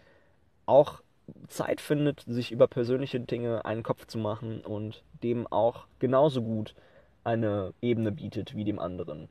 [0.67, 1.01] auch
[1.49, 6.75] Zeit findet, sich über persönliche Dinge einen Kopf zu machen und dem auch genauso gut
[7.25, 9.29] eine Ebene bietet wie dem anderen.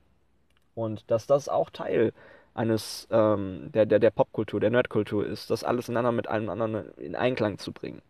[0.75, 2.13] Und dass das auch Teil
[2.53, 6.91] eines ähm, der, der, der Popkultur, der Nerdkultur ist, das alles ineinander mit einem anderen
[6.97, 8.01] in Einklang zu bringen.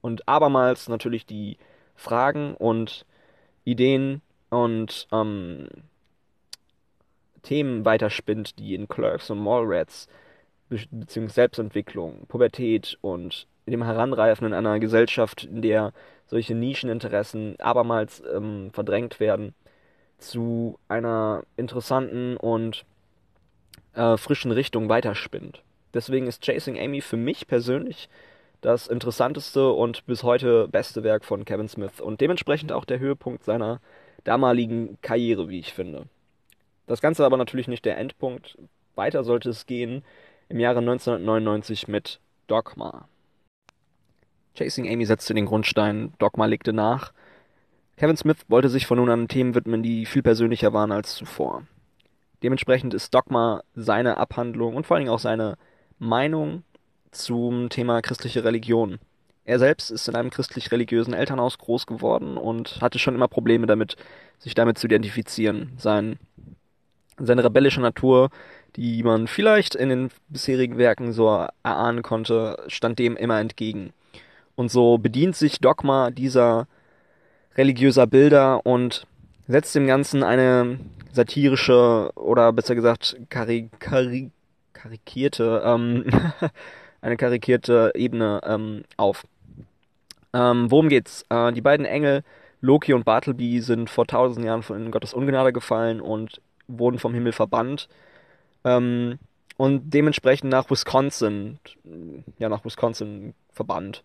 [0.00, 1.58] Und abermals natürlich die
[1.94, 3.06] Fragen und
[3.64, 5.68] Ideen und ähm,
[7.42, 10.08] Themen weiterspinnt, die in Clerks und Mallrats
[10.68, 15.92] beziehungsweise Selbstentwicklung, Pubertät und dem Heranreifen in einer Gesellschaft, in der
[16.26, 19.54] solche Nischeninteressen abermals ähm, verdrängt werden,
[20.18, 22.84] zu einer interessanten und
[23.94, 25.62] äh, frischen Richtung weiterspinnt.
[25.94, 28.08] Deswegen ist Chasing Amy für mich persönlich
[28.60, 33.44] das interessanteste und bis heute beste Werk von Kevin Smith und dementsprechend auch der Höhepunkt
[33.44, 33.80] seiner
[34.24, 36.06] damaligen Karriere, wie ich finde.
[36.86, 38.58] Das Ganze aber natürlich nicht der Endpunkt.
[38.94, 40.02] Weiter sollte es gehen
[40.48, 43.08] im Jahre 1999 mit Dogma.
[44.54, 47.12] Chasing Amy setzte den Grundstein, Dogma legte nach.
[47.96, 51.62] Kevin Smith wollte sich von nun an Themen widmen, die viel persönlicher waren als zuvor.
[52.42, 55.56] Dementsprechend ist Dogma seine Abhandlung und vor allen Dingen auch seine
[55.98, 56.62] Meinung
[57.10, 58.98] zum Thema christliche Religion.
[59.44, 63.96] Er selbst ist in einem christlich-religiösen Elternhaus groß geworden und hatte schon immer Probleme damit,
[64.38, 65.72] sich damit zu identifizieren.
[65.78, 66.18] Sein,
[67.16, 68.30] seine rebellische Natur
[68.76, 73.92] die man vielleicht in den bisherigen Werken so erahnen konnte, stand dem immer entgegen.
[74.54, 76.66] Und so bedient sich Dogma dieser
[77.56, 79.06] religiöser Bilder und
[79.48, 80.78] setzt dem Ganzen eine
[81.12, 84.30] satirische oder besser gesagt kari kari
[84.74, 86.04] karikierte ähm,
[87.00, 89.24] eine karikierte Ebene ähm, auf.
[90.34, 91.24] Ähm, worum geht's?
[91.30, 92.22] Äh, die beiden Engel
[92.60, 97.32] Loki und Bartleby sind vor tausend Jahren von Gottes Ungnade gefallen und wurden vom Himmel
[97.32, 97.88] verbannt
[98.66, 99.18] ähm,
[99.56, 101.58] und dementsprechend nach Wisconsin,
[102.38, 104.02] ja, nach Wisconsin verbannt.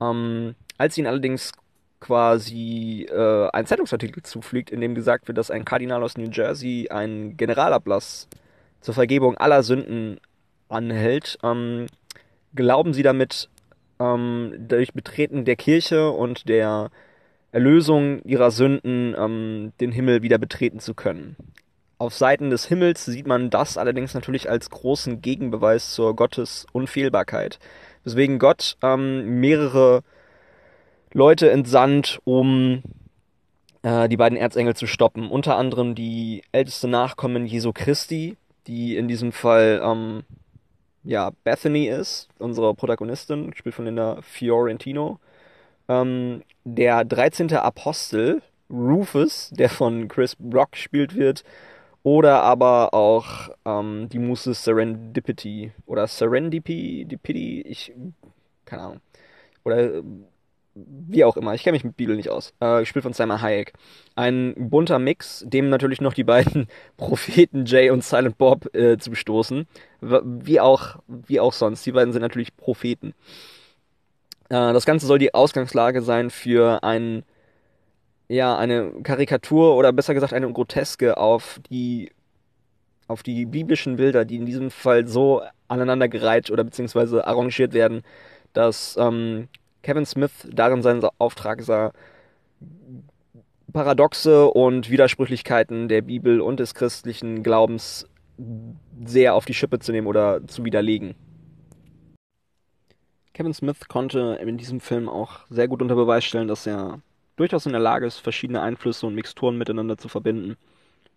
[0.00, 1.50] Ähm, als ihn allerdings
[1.98, 6.88] quasi äh, ein Zeitungsartikel zufliegt, in dem gesagt wird, dass ein Kardinal aus New Jersey
[6.90, 8.28] einen Generalablass
[8.80, 10.20] zur Vergebung aller Sünden
[10.68, 11.86] anhält, ähm,
[12.54, 13.48] glauben sie damit
[13.98, 16.90] ähm, durch Betreten der Kirche und der
[17.50, 21.36] Erlösung ihrer Sünden ähm, den Himmel wieder betreten zu können
[22.04, 27.58] Auf Seiten des Himmels sieht man das allerdings natürlich als großen Gegenbeweis zur Gottes Unfehlbarkeit.
[28.04, 30.02] Weswegen Gott ähm, mehrere
[31.14, 32.82] Leute entsandt, um
[33.82, 35.30] äh, die beiden Erzengel zu stoppen.
[35.30, 38.36] Unter anderem die älteste Nachkommen Jesu Christi,
[38.66, 40.24] die in diesem Fall ähm,
[41.04, 45.20] ja Bethany ist, unsere Protagonistin, gespielt von Linda Fiorentino.
[45.88, 47.54] Ähm, der 13.
[47.54, 51.44] Apostel, Rufus, der von Chris Brock gespielt wird,
[52.04, 57.92] oder aber auch ähm, die Muse Serendipity oder Serendipity, ich,
[58.64, 59.00] keine Ahnung.
[59.64, 60.02] Oder
[60.74, 62.52] wie auch immer, ich kenne mich mit Beagle nicht aus.
[62.60, 63.72] Äh, gespielt von Simon Hayek.
[64.16, 69.14] Ein bunter Mix, dem natürlich noch die beiden Propheten Jay und Silent Bob äh, zu
[69.14, 69.66] stoßen.
[70.00, 71.86] Wie auch, wie auch sonst.
[71.86, 73.14] Die beiden sind natürlich Propheten.
[74.50, 77.22] Äh, das Ganze soll die Ausgangslage sein für ein,
[78.28, 82.10] ja, eine Karikatur oder besser gesagt eine Groteske auf die,
[83.06, 88.02] auf die biblischen Bilder, die in diesem Fall so aneinandergereiht oder beziehungsweise arrangiert werden,
[88.52, 89.48] dass ähm,
[89.82, 91.92] Kevin Smith darin seinen Auftrag sah,
[93.72, 98.08] Paradoxe und Widersprüchlichkeiten der Bibel und des christlichen Glaubens
[99.04, 101.14] sehr auf die Schippe zu nehmen oder zu widerlegen.
[103.32, 107.00] Kevin Smith konnte in diesem Film auch sehr gut unter Beweis stellen, dass er
[107.36, 110.56] durchaus in der Lage ist, verschiedene Einflüsse und Mixturen miteinander zu verbinden.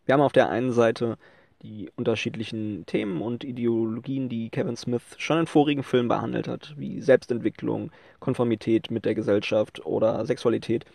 [0.06, 1.18] Wir haben auf der einen Seite
[1.62, 7.02] die unterschiedlichen Themen und Ideologien, die Kevin Smith schon in vorigen Filmen behandelt hat, wie
[7.02, 10.86] Selbstentwicklung, Konformität mit der Gesellschaft oder Sexualität,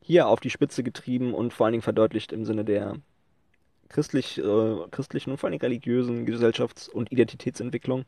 [0.00, 2.94] hier auf die Spitze getrieben und vor allen Dingen verdeutlicht im Sinne der
[3.88, 8.04] christlich, äh, christlichen und vor allen Dingen religiösen Gesellschafts- und Identitätsentwicklung.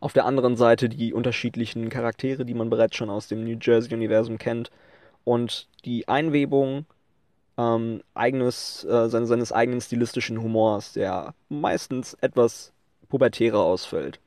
[0.00, 4.38] Auf der anderen Seite die unterschiedlichen Charaktere, die man bereits schon aus dem New Jersey-Universum
[4.38, 4.70] kennt
[5.26, 6.86] und die Einwebung
[7.58, 12.72] ähm, eigenes, äh, seines, eigenen stilistischen Humors, der meistens etwas
[13.08, 14.20] pubertärer ausfällt.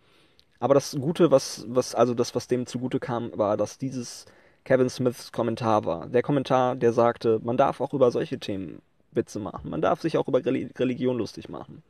[0.59, 4.25] Aber das Gute, was, was, also das, was dem zugute kam, war, dass dieses
[4.65, 6.07] Kevin Smiths Kommentar war.
[6.07, 8.81] Der Kommentar, der sagte, man darf auch über solche Themen
[9.11, 9.69] Witze machen.
[9.69, 11.81] Man darf sich auch über Religion lustig machen.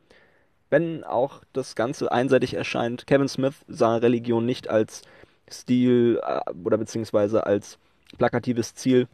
[0.70, 5.02] Wenn auch das Ganze einseitig erscheint, Kevin Smith sah Religion nicht als
[5.50, 7.80] Stil äh, oder beziehungsweise als
[8.18, 9.08] plakatives Ziel,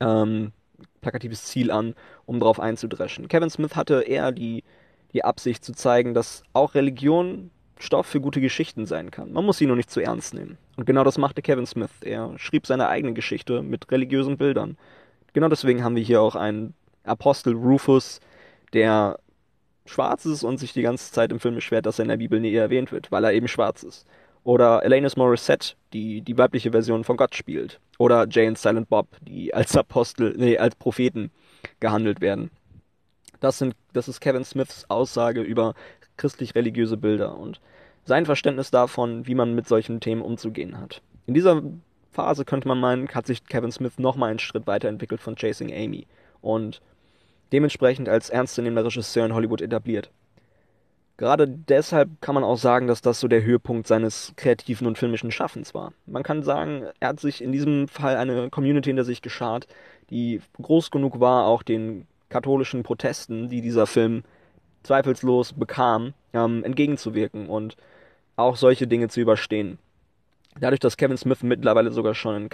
[0.00, 0.52] ähm,
[1.00, 1.94] plakatives Ziel an,
[2.26, 3.28] um darauf einzudreschen.
[3.28, 4.64] Kevin Smith hatte eher die,
[5.12, 9.32] die Absicht zu zeigen, dass auch Religion Stoff für gute Geschichten sein kann.
[9.32, 10.56] Man muss sie nur nicht zu ernst nehmen.
[10.76, 11.90] Und genau das machte Kevin Smith.
[12.02, 14.76] Er schrieb seine eigene Geschichte mit religiösen Bildern.
[15.32, 18.20] Genau deswegen haben wir hier auch einen Apostel Rufus,
[18.72, 19.18] der
[19.86, 22.38] schwarz ist und sich die ganze Zeit im Film beschwert, dass er in der Bibel
[22.38, 24.06] nie erwähnt wird, weil er eben schwarz ist.
[24.44, 27.80] Oder Alanis Morissette, die die weibliche Version von Gott spielt.
[27.98, 31.30] Oder Jane Silent Bob, die als Apostel, nee, als Propheten
[31.80, 32.50] gehandelt werden.
[33.40, 35.74] Das, sind, das ist Kevin Smiths Aussage über
[36.16, 37.60] christlich-religiöse Bilder und
[38.04, 41.02] sein Verständnis davon, wie man mit solchen Themen umzugehen hat.
[41.26, 41.62] In dieser
[42.10, 46.06] Phase könnte man meinen, hat sich Kevin Smith nochmal einen Schritt weiterentwickelt von Chasing Amy
[46.40, 46.82] und
[47.52, 50.10] dementsprechend als ernstzunehmender Regisseur in Hollywood etabliert.
[51.22, 55.30] Gerade deshalb kann man auch sagen, dass das so der Höhepunkt seines kreativen und filmischen
[55.30, 55.92] Schaffens war.
[56.04, 59.68] Man kann sagen, er hat sich in diesem Fall eine Community hinter sich geschart,
[60.10, 64.24] die groß genug war, auch den katholischen Protesten, die dieser Film
[64.82, 67.76] zweifelslos bekam, ähm, entgegenzuwirken und
[68.34, 69.78] auch solche Dinge zu überstehen.
[70.60, 72.48] Dadurch, dass Kevin Smith mittlerweile sogar schon in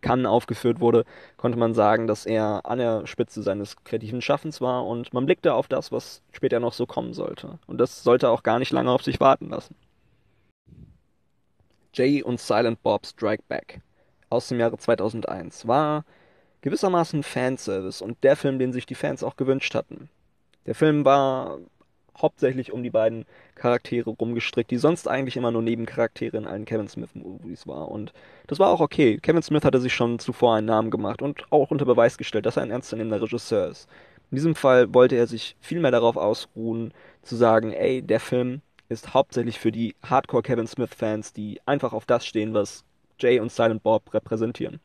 [0.00, 1.04] Cannes aufgeführt wurde,
[1.36, 5.54] konnte man sagen, dass er an der Spitze seines kreativen Schaffens war und man blickte
[5.54, 7.58] auf das, was später noch so kommen sollte.
[7.66, 9.76] Und das sollte auch gar nicht lange auf sich warten lassen.
[11.94, 13.80] Jay und Silent Bob Strike Back
[14.30, 16.04] aus dem Jahre 2001 war
[16.62, 20.08] gewissermaßen Fanservice und der Film, den sich die Fans auch gewünscht hatten.
[20.66, 21.58] Der Film war
[22.20, 26.88] hauptsächlich um die beiden Charaktere rumgestrickt, die sonst eigentlich immer nur Nebencharaktere in allen Kevin
[26.88, 27.88] Smith-Movies war.
[27.88, 28.12] Und
[28.46, 29.18] das war auch okay.
[29.20, 32.56] Kevin Smith hatte sich schon zuvor einen Namen gemacht und auch unter Beweis gestellt, dass
[32.56, 33.88] er ein ernstzunehmender Regisseur ist.
[34.30, 38.62] In diesem Fall wollte er sich viel mehr darauf ausruhen, zu sagen, ey, der Film
[38.88, 42.84] ist hauptsächlich für die Hardcore Kevin Smith-Fans, die einfach auf das stehen, was
[43.18, 44.80] Jay und Silent Bob repräsentieren.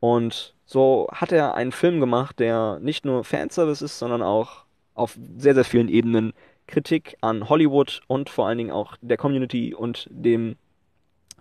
[0.00, 4.65] Und so hat er einen Film gemacht, der nicht nur Fanservice ist, sondern auch
[4.96, 6.32] auf sehr, sehr vielen Ebenen
[6.66, 10.56] Kritik an Hollywood und vor allen Dingen auch der Community und dem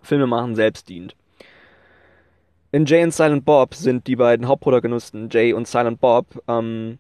[0.02, 1.16] Filmemachen selbst dient.
[2.72, 7.00] In Jay und Silent Bob sind die beiden Hauptprotagonisten, Jay und Silent Bob, ähm,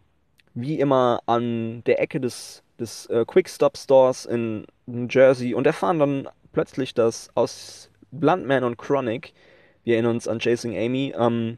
[0.54, 5.68] wie immer an der Ecke des, des äh, Quick Stop Stores in New Jersey und
[5.68, 9.34] erfahren dann plötzlich, dass aus Bluntman und Chronic,
[9.84, 11.58] wir erinnern uns an Chasing Amy, ähm,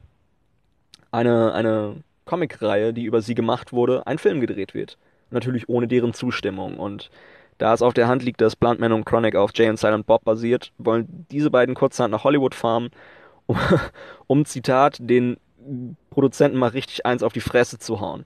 [1.11, 4.97] eine, eine Comicreihe, die über sie gemacht wurde, ein Film gedreht wird.
[5.31, 6.77] Natürlich ohne deren Zustimmung.
[6.77, 7.09] Und
[7.57, 10.23] da es auf der Hand liegt, dass Bluntman und Chronic auf Jay und Silent Bob
[10.23, 12.89] basiert, wollen diese beiden kurzerhand nach Hollywood fahren,
[13.47, 13.57] um,
[14.27, 15.37] um Zitat, den
[16.11, 18.25] Produzenten mal richtig eins auf die Fresse zu hauen.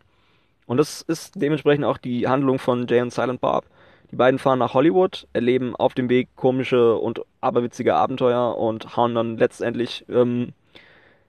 [0.66, 3.66] Und das ist dementsprechend auch die Handlung von Jay und Silent Bob.
[4.12, 9.16] Die beiden fahren nach Hollywood, erleben auf dem Weg komische und aberwitzige Abenteuer und hauen
[9.16, 10.54] dann letztendlich ähm,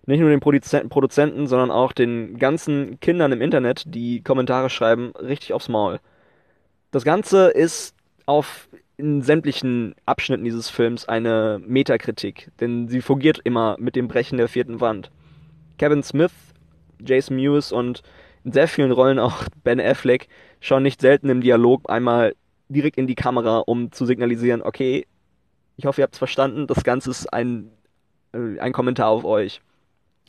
[0.07, 5.53] nicht nur den Produzenten, sondern auch den ganzen Kindern im Internet, die Kommentare schreiben, richtig
[5.53, 6.01] aufs Maul.
[6.91, 7.95] Das Ganze ist
[8.27, 14.39] auf in sämtlichen Abschnitten dieses Films eine Metakritik, denn sie fungiert immer mit dem Brechen
[14.39, 15.11] der vierten Wand.
[15.79, 16.33] Kevin Smith,
[17.01, 18.03] Jason Mewes und
[18.45, 20.29] in sehr vielen Rollen auch Ben Affleck
[20.61, 22.35] schauen nicht selten im Dialog einmal
[22.69, 25.07] direkt in die Kamera, um zu signalisieren, okay,
[25.77, 27.71] ich hoffe, ihr habt es verstanden, das Ganze ist ein,
[28.33, 29.61] äh, ein Kommentar auf euch.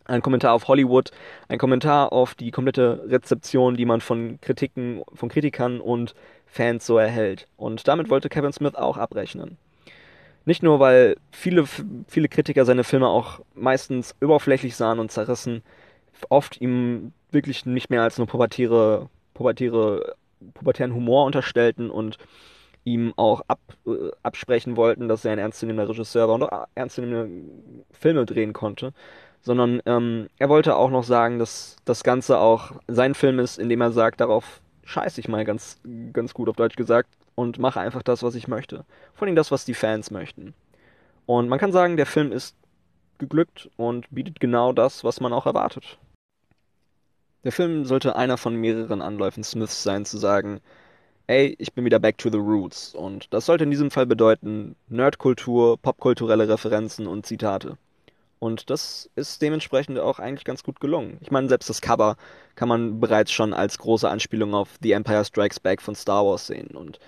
[0.06, 1.12] Ein Kommentar auf Hollywood,
[1.48, 6.13] ein Kommentar auf die komplette Rezeption, die man von Kritiken, von Kritikern und
[6.46, 7.48] Fans so erhält.
[7.58, 9.58] Und damit wollte Kevin Smith auch abrechnen.
[10.46, 11.66] Nicht nur, weil viele,
[12.08, 15.63] viele Kritiker seine Filme auch meistens überflächlich sahen und zerrissen,
[16.30, 20.16] oft ihm wirklich nicht mehr als nur pubertäre, pubertäre
[20.54, 22.18] pubertären Humor unterstellten und
[22.84, 27.50] ihm auch ab, äh, absprechen wollten, dass er ein ernstzunehmender Regisseur war und auch ernstzunehmende
[27.92, 28.94] Filme drehen konnte,
[29.43, 33.69] sondern ähm, er wollte auch noch sagen, dass das Ganze auch sein Film ist, in
[33.69, 35.79] dem er sagt, darauf scheiße ich mal ganz,
[36.13, 38.86] ganz gut auf Deutsch gesagt und mache einfach das, was ich möchte.
[39.13, 40.53] Vor allem das, was die Fans möchten.
[41.25, 42.56] Und man kann sagen, der Film ist
[43.19, 45.97] geglückt und bietet genau das, was man auch erwartet.
[47.43, 50.62] Der Film sollte einer von mehreren Anläufen Smiths sein, zu sagen,
[51.27, 52.95] ey, ich bin wieder back to the roots.
[52.95, 57.77] Und das sollte in diesem Fall bedeuten Nerdkultur, popkulturelle Referenzen und Zitate.
[58.43, 61.17] Und das ist dementsprechend auch eigentlich ganz gut gelungen.
[61.21, 62.17] Ich meine, selbst das Cover
[62.56, 66.47] kann man bereits schon als große Anspielung auf The Empire Strikes Back von Star Wars
[66.47, 66.67] sehen.
[66.75, 66.99] Und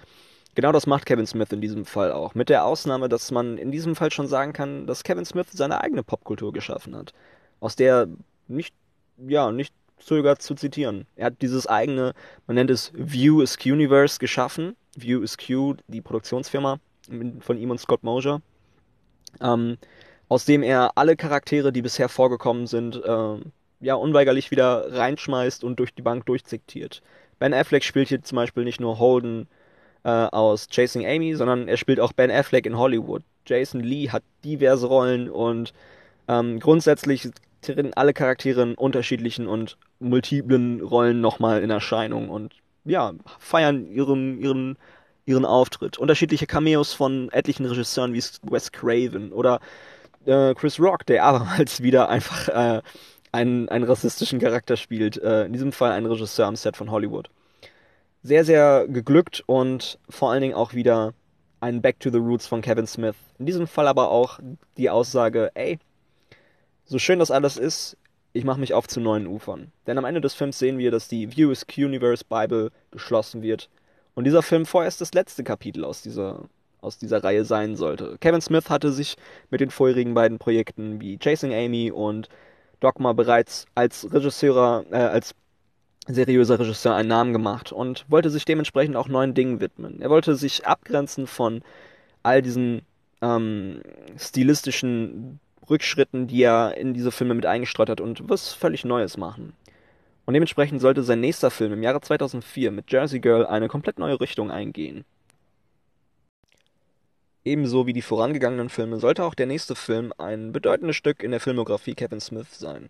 [0.55, 2.35] genau das macht Kevin Smith in diesem Fall auch.
[2.35, 5.81] Mit der Ausnahme, dass man in diesem Fall schon sagen kann, dass Kevin Smith seine
[5.81, 7.13] eigene Popkultur geschaffen hat.
[7.59, 8.07] Aus der
[8.47, 8.73] nicht,
[9.17, 11.05] ja, nicht zögert zu zitieren.
[11.17, 12.13] Er hat dieses eigene,
[12.47, 14.77] man nennt es View is Universe geschaffen.
[14.95, 16.79] View is Q, die Produktionsfirma
[17.41, 18.41] von ihm und Scott Mosier.
[19.41, 19.77] Ähm,
[20.29, 23.37] aus dem er alle Charaktere, die bisher vorgekommen sind, äh,
[23.81, 27.01] ja, unweigerlich wieder reinschmeißt und durch die Bank durchziktiert.
[27.39, 29.47] Ben Affleck spielt hier zum Beispiel nicht nur Holden
[30.03, 33.23] äh, aus Chasing Amy, sondern er spielt auch Ben Affleck in Hollywood.
[33.45, 35.73] Jason Lee hat diverse Rollen und
[36.27, 37.29] ähm, grundsätzlich
[37.61, 42.53] treten alle Charaktere in unterschiedlichen und multiplen Rollen nochmal in Erscheinung und
[42.85, 44.77] ja, feiern ihren, ihren,
[45.25, 45.97] ihren Auftritt.
[45.97, 49.59] Unterschiedliche Cameos von etlichen Regisseuren wie Wes Craven oder
[50.25, 52.81] äh, Chris Rock, der abermals wieder einfach äh,
[53.31, 55.17] einen, einen rassistischen Charakter spielt.
[55.21, 57.29] Äh, in diesem Fall ein Regisseur am Set von Hollywood.
[58.23, 61.13] Sehr, sehr geglückt und vor allen Dingen auch wieder
[61.59, 63.15] ein Back to the Roots von Kevin Smith.
[63.39, 64.39] In diesem Fall aber auch
[64.77, 65.79] die Aussage, ey,
[66.85, 67.97] so schön das alles ist,
[68.33, 69.71] ich mache mich auf zu neuen Ufern.
[69.87, 73.69] Denn am Ende des Films sehen wir, dass die View is Universe Bible geschlossen wird.
[74.13, 76.41] Und dieser Film vorerst das letzte Kapitel aus dieser,
[76.85, 78.17] aus dieser Reihe sein sollte.
[78.19, 79.15] Kevin Smith hatte sich
[79.49, 82.29] mit den vorherigen beiden Projekten wie Chasing Amy und
[82.79, 85.33] Dogma bereits als Regisseur, äh, als
[86.07, 90.01] seriöser Regisseur einen Namen gemacht und wollte sich dementsprechend auch neuen Dingen widmen.
[90.01, 91.63] Er wollte sich abgrenzen von
[92.21, 92.83] all diesen
[93.21, 93.81] ähm,
[94.17, 99.53] stilistischen Rückschritten, die er in diese Filme mit eingestreut hat und was völlig Neues machen.
[100.25, 104.19] Und dementsprechend sollte sein nächster Film im Jahre 2004 mit Jersey Girl eine komplett neue
[104.19, 105.05] Richtung eingehen.
[107.45, 111.39] Ebenso wie die vorangegangenen Filme sollte auch der nächste Film ein bedeutendes Stück in der
[111.39, 112.89] Filmografie Kevin Smith sein.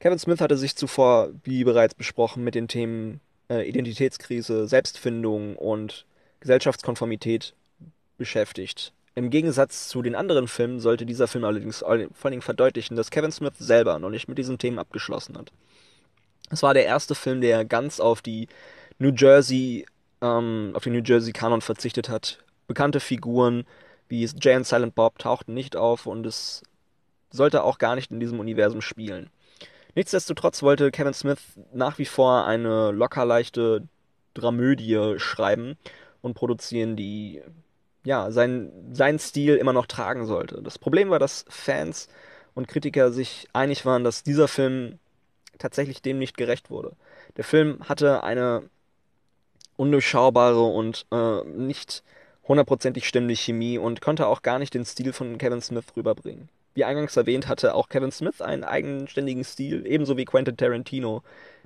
[0.00, 6.04] Kevin Smith hatte sich zuvor, wie bereits besprochen, mit den Themen äh, Identitätskrise, Selbstfindung und
[6.40, 7.54] Gesellschaftskonformität
[8.18, 8.92] beschäftigt.
[9.14, 13.12] Im Gegensatz zu den anderen Filmen sollte dieser Film allerdings vor allen Dingen verdeutlichen, dass
[13.12, 15.52] Kevin Smith selber noch nicht mit diesen Themen abgeschlossen hat.
[16.50, 18.48] Es war der erste Film, der ganz auf die
[18.98, 19.86] New Jersey,
[20.20, 22.43] ähm, auf den New Jersey Kanon verzichtet hat.
[22.66, 23.64] Bekannte Figuren
[24.08, 26.62] wie Jay und Silent Bob tauchten nicht auf und es
[27.30, 29.30] sollte auch gar nicht in diesem Universum spielen.
[29.94, 31.40] Nichtsdestotrotz wollte Kevin Smith
[31.72, 33.86] nach wie vor eine locker leichte
[34.34, 35.76] Dramödie schreiben
[36.20, 37.42] und produzieren, die
[38.04, 40.60] ja, sein, seinen Stil immer noch tragen sollte.
[40.62, 42.08] Das Problem war, dass Fans
[42.54, 44.98] und Kritiker sich einig waren, dass dieser Film
[45.58, 46.92] tatsächlich dem nicht gerecht wurde.
[47.36, 48.68] Der Film hatte eine
[49.76, 52.02] undurchschaubare und äh, nicht
[52.46, 56.48] hundertprozentig stimmende Chemie und konnte auch gar nicht den Stil von Kevin Smith rüberbringen.
[56.74, 61.22] wie eingangs erwähnt, hatte auch Kevin Smith einen eigenständigen Stil, ebenso wie Quentin Tarantino,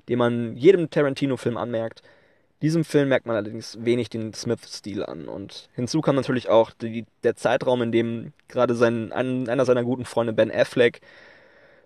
[0.07, 2.03] den man jedem Tarantino-Film anmerkt.
[2.61, 5.27] Diesem Film merkt man allerdings wenig den Smith-Stil an.
[5.27, 9.83] Und hinzu kam natürlich auch die, der Zeitraum, in dem gerade sein, ein, einer seiner
[9.83, 11.01] guten Freunde, Ben Affleck,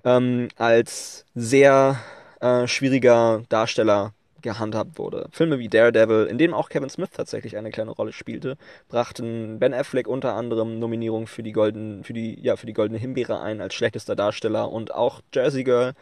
[0.04, 1.98] ähm, als sehr
[2.42, 4.14] äh, schwieriger Darsteller
[4.44, 5.28] gehandhabt wurde.
[5.32, 8.58] Filme wie Daredevil, in denen auch Kevin Smith tatsächlich eine kleine Rolle spielte,
[8.90, 13.00] brachten Ben Affleck unter anderem Nominierungen für die Golden, für die, ja, für die Goldene
[13.00, 15.94] Himbeere ein als schlechtester Darsteller und auch Jersey Girl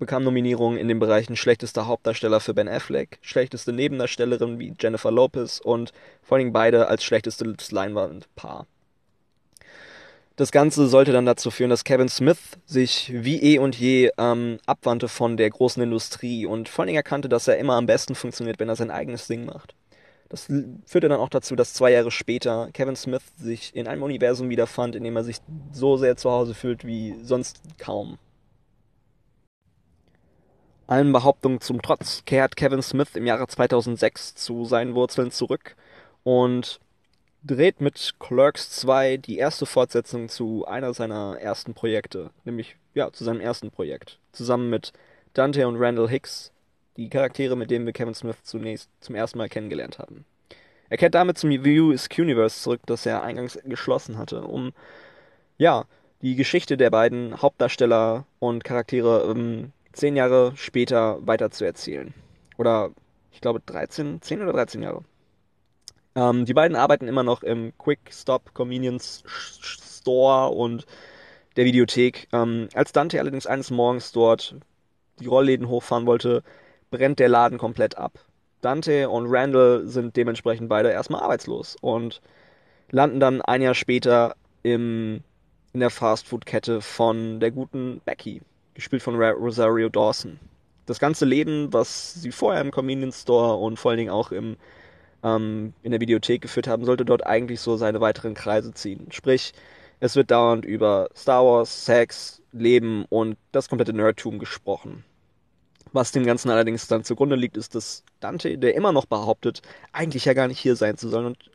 [0.00, 5.60] bekam Nominierungen in den Bereichen schlechtester Hauptdarsteller für Ben Affleck, schlechteste Nebendarstellerin wie Jennifer Lopez
[5.60, 5.92] und
[6.22, 8.66] vor allem beide als schlechtestes Leinwandpaar.
[10.40, 14.56] Das Ganze sollte dann dazu führen, dass Kevin Smith sich wie eh und je ähm,
[14.64, 18.58] abwandte von der großen Industrie und vor allem erkannte, dass er immer am besten funktioniert,
[18.58, 19.74] wenn er sein eigenes Ding macht.
[20.30, 20.46] Das
[20.86, 24.96] führte dann auch dazu, dass zwei Jahre später Kevin Smith sich in einem Universum wiederfand,
[24.96, 28.16] in dem er sich so sehr zu Hause fühlt wie sonst kaum.
[30.86, 35.76] Allen Behauptungen zum Trotz kehrt Kevin Smith im Jahre 2006 zu seinen Wurzeln zurück
[36.22, 36.80] und
[37.42, 43.24] dreht mit Clerks 2 die erste Fortsetzung zu einer seiner ersten Projekte, nämlich ja, zu
[43.24, 44.92] seinem ersten Projekt, zusammen mit
[45.34, 46.52] Dante und Randall Hicks,
[46.96, 50.24] die Charaktere, mit denen wir Kevin Smith zunächst zum ersten Mal kennengelernt haben.
[50.88, 54.72] Er kehrt damit zum View is Universe zurück, das er eingangs geschlossen hatte, um
[55.56, 55.84] ja,
[56.22, 62.12] die Geschichte der beiden Hauptdarsteller und Charaktere ähm, zehn Jahre später weiterzuerzählen.
[62.58, 62.90] Oder
[63.32, 65.04] ich glaube 13, 10 oder 13 Jahre.
[66.16, 70.86] Ähm, die beiden arbeiten immer noch im Quick Stop Convenience Store und
[71.56, 72.28] der Videothek.
[72.32, 74.56] Ähm, als Dante allerdings eines Morgens dort
[75.20, 76.42] die Rollläden hochfahren wollte,
[76.90, 78.18] brennt der Laden komplett ab.
[78.60, 82.20] Dante und Randall sind dementsprechend beide erstmal arbeitslos und
[82.90, 85.22] landen dann ein Jahr später im,
[85.72, 88.42] in der Fastfood-Kette von der guten Becky,
[88.74, 90.38] gespielt von Rosario Dawson.
[90.86, 94.56] Das ganze Leben, was sie vorher im Convenience Store und vor allen Dingen auch im
[95.22, 99.06] ähm, in der Videothek geführt haben, sollte dort eigentlich so seine weiteren Kreise ziehen.
[99.10, 99.52] Sprich,
[100.00, 105.04] es wird dauernd über Star Wars, Sex, Leben und das komplette Nerdtum gesprochen.
[105.92, 109.60] Was dem Ganzen allerdings dann zugrunde liegt, ist, dass Dante, der immer noch behauptet,
[109.92, 111.50] eigentlich ja gar nicht hier sein zu sollen und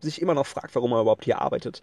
[0.00, 1.82] sich immer noch fragt, warum er überhaupt hier arbeitet,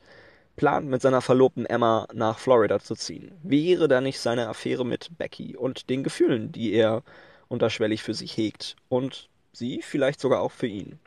[0.55, 3.31] plant mit seiner Verlobten Emma nach Florida zu ziehen.
[3.43, 7.03] Wäre da nicht seine Affäre mit Becky und den Gefühlen, die er
[7.47, 10.99] unterschwellig für sich hegt und sie vielleicht sogar auch für ihn.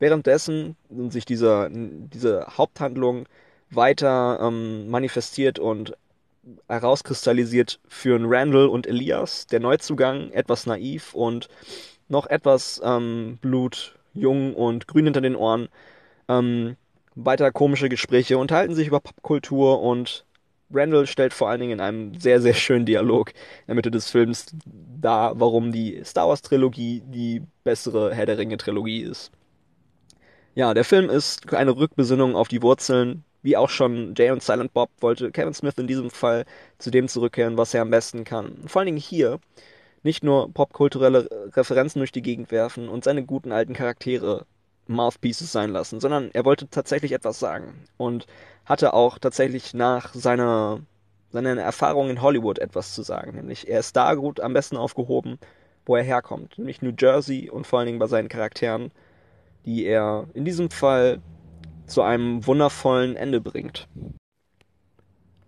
[0.00, 0.76] Währenddessen
[1.10, 3.26] sich dieser, diese Haupthandlung
[3.70, 5.94] weiter ähm, manifestiert und
[6.68, 11.48] herauskristallisiert, führen Randall und Elias, der Neuzugang, etwas naiv und
[12.08, 15.68] noch etwas ähm, Blut, jung und grün hinter den Ohren,
[16.28, 16.76] ähm,
[17.14, 20.24] weiter komische Gespräche, unterhalten sich über Popkultur und
[20.72, 24.10] Randall stellt vor allen Dingen in einem sehr, sehr schönen Dialog in der Mitte des
[24.10, 29.30] Films dar, warum die Star Wars Trilogie die bessere Herr der Ringe Trilogie ist.
[30.54, 33.24] Ja, der Film ist eine Rückbesinnung auf die Wurzeln.
[33.42, 36.44] Wie auch schon Jay und Silent Bob wollte Kevin Smith in diesem Fall
[36.78, 38.64] zu dem zurückkehren, was er am besten kann.
[38.66, 39.38] vor allen Dingen hier
[40.02, 44.46] nicht nur popkulturelle Referenzen durch die Gegend werfen und seine guten alten Charaktere
[44.88, 48.26] Mouthpieces sein lassen, sondern er wollte tatsächlich etwas sagen und
[48.66, 50.80] hatte auch tatsächlich nach seiner,
[51.30, 53.36] seiner Erfahrung in Hollywood etwas zu sagen.
[53.36, 55.38] Nämlich er ist da gut am besten aufgehoben,
[55.86, 58.90] wo er herkommt, nämlich New Jersey und vor allen Dingen bei seinen Charakteren
[59.66, 61.20] die er in diesem Fall
[61.86, 63.88] zu einem wundervollen Ende bringt.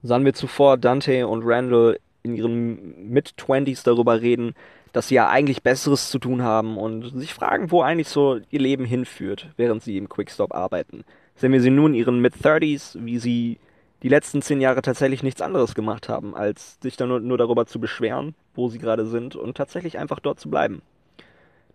[0.03, 4.55] Sahen wir zuvor Dante und Randall in ihren Mid-Twenties darüber reden,
[4.93, 8.61] dass sie ja eigentlich Besseres zu tun haben und sich fragen, wo eigentlich so ihr
[8.61, 11.05] Leben hinführt, während sie im Quickstop arbeiten.
[11.37, 13.59] Sehen wir sie nun in ihren Mid-Thirties, wie sie
[14.03, 17.81] die letzten zehn Jahre tatsächlich nichts anderes gemacht haben, als sich dann nur darüber zu
[17.81, 20.83] beschweren, wo sie gerade sind und tatsächlich einfach dort zu bleiben.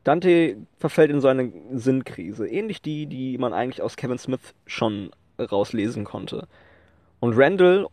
[0.07, 5.11] Dante verfällt in so eine Sinnkrise, ähnlich die, die man eigentlich aus Kevin Smith schon
[5.37, 6.47] rauslesen konnte.
[7.19, 7.87] Und Randall,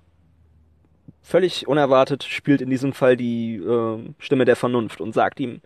[1.22, 5.60] völlig unerwartet, spielt in diesem Fall die äh, Stimme der Vernunft und sagt ihm,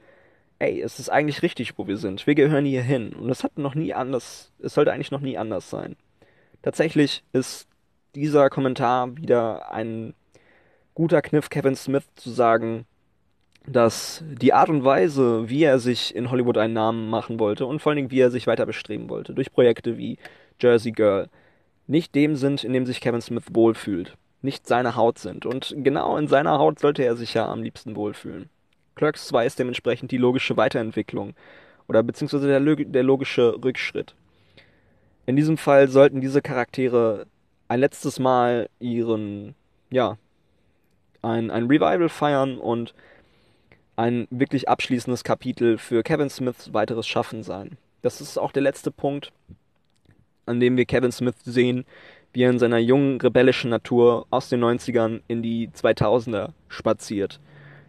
[0.58, 2.26] ey, es ist eigentlich richtig, wo wir sind.
[2.26, 3.12] Wir gehören hier hin.
[3.12, 5.96] Und es hat noch nie anders, es sollte eigentlich noch nie anders sein.
[6.62, 7.68] Tatsächlich ist
[8.14, 10.14] dieser Kommentar wieder ein
[10.94, 12.86] guter Kniff, Kevin Smith zu sagen,
[13.70, 17.80] dass die Art und Weise, wie er sich in Hollywood einen Namen machen wollte und
[17.80, 20.18] vor allen Dingen, wie er sich weiter bestreben wollte, durch Projekte wie
[20.60, 21.28] Jersey Girl,
[21.86, 25.46] nicht dem sind, in dem sich Kevin Smith wohlfühlt, nicht seine Haut sind.
[25.46, 28.50] Und genau in seiner Haut sollte er sich ja am liebsten wohlfühlen.
[28.94, 31.34] Clerks 2 ist dementsprechend die logische Weiterentwicklung
[31.88, 34.14] oder beziehungsweise der, der logische Rückschritt.
[35.24, 37.26] In diesem Fall sollten diese Charaktere
[37.68, 39.54] ein letztes Mal ihren
[39.90, 40.16] ja,
[41.22, 42.94] ein, ein Revival feiern und
[43.98, 47.76] ein wirklich abschließendes Kapitel für Kevin Smiths weiteres Schaffen sein.
[48.00, 49.32] Das ist auch der letzte Punkt,
[50.46, 51.84] an dem wir Kevin Smith sehen,
[52.32, 57.40] wie er in seiner jungen, rebellischen Natur aus den 90ern in die 2000er spaziert.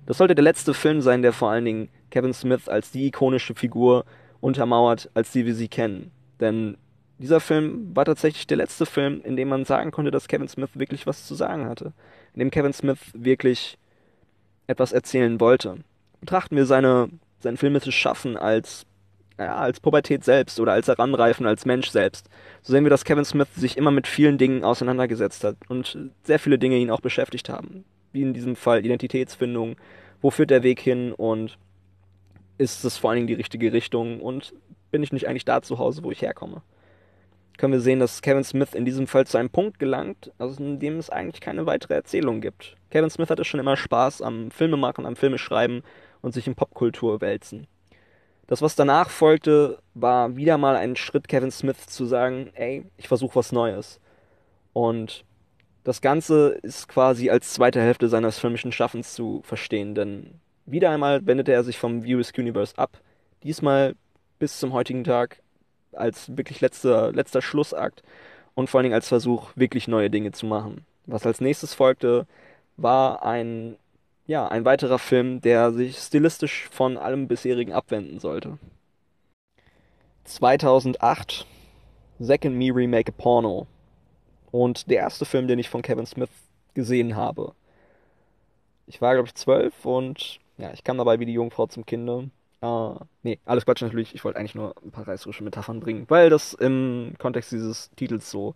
[0.07, 3.53] Das sollte der letzte Film sein, der vor allen Dingen Kevin Smith als die ikonische
[3.53, 4.03] Figur
[4.41, 6.09] untermauert, als die wir sie kennen.
[6.39, 6.77] Denn
[7.19, 10.71] dieser Film war tatsächlich der letzte Film, in dem man sagen konnte, dass Kevin Smith
[10.73, 11.93] wirklich was zu sagen hatte.
[12.33, 13.77] In dem Kevin Smith wirklich
[14.65, 15.83] etwas erzählen wollte.
[16.21, 17.09] Betrachten wir seine,
[17.39, 18.85] sein filmisches Schaffen als,
[19.37, 22.29] ja, als Pubertät selbst oder als Heranreifen als Mensch selbst.
[22.61, 26.39] So sehen wir, dass Kevin Smith sich immer mit vielen Dingen auseinandergesetzt hat und sehr
[26.39, 27.85] viele Dinge ihn auch beschäftigt haben.
[28.11, 29.75] Wie in diesem Fall Identitätsfindung,
[30.21, 31.57] wo führt der Weg hin und
[32.57, 34.53] ist es vor allen Dingen die richtige Richtung und
[34.91, 36.61] bin ich nicht eigentlich da zu Hause, wo ich herkomme
[37.59, 40.79] können wir sehen, dass Kevin Smith in diesem Fall zu einem Punkt gelangt, also in
[40.79, 42.75] dem es eigentlich keine weitere Erzählung gibt.
[42.89, 45.83] Kevin Smith hatte schon immer Spaß am Filmemachen, am Filmeschreiben
[46.21, 47.67] und sich in Popkultur wälzen.
[48.47, 53.07] Das, was danach folgte, war wieder mal ein Schritt Kevin Smith zu sagen, ey, ich
[53.07, 53.99] versuche was Neues.
[54.73, 55.23] Und
[55.83, 61.25] das Ganze ist quasi als zweite Hälfte seines filmischen Schaffens zu verstehen, denn wieder einmal
[61.25, 62.99] wendete er sich vom Views Universe ab,
[63.43, 63.95] diesmal
[64.39, 65.41] bis zum heutigen Tag
[65.93, 68.03] als wirklich letzter, letzter Schlussakt
[68.55, 70.85] und vor allen Dingen als Versuch, wirklich neue Dinge zu machen.
[71.05, 72.27] Was als nächstes folgte,
[72.77, 73.77] war ein,
[74.29, 78.59] ja, ein weiterer Film, der sich stilistisch von allem bisherigen abwenden sollte.
[80.25, 81.47] 2008
[82.21, 83.65] Zack and Me Remake a Porno.
[84.51, 86.29] Und der erste Film, den ich von Kevin Smith
[86.75, 87.53] gesehen habe.
[88.85, 92.29] Ich war, glaube ich, zwölf und ja, ich kam dabei wie die Jungfrau zum Kinde.
[92.61, 94.13] Uh, nee, alles Quatsch natürlich.
[94.13, 98.29] Ich wollte eigentlich nur ein paar reißerische Metaphern bringen, weil das im Kontext dieses Titels
[98.29, 98.53] so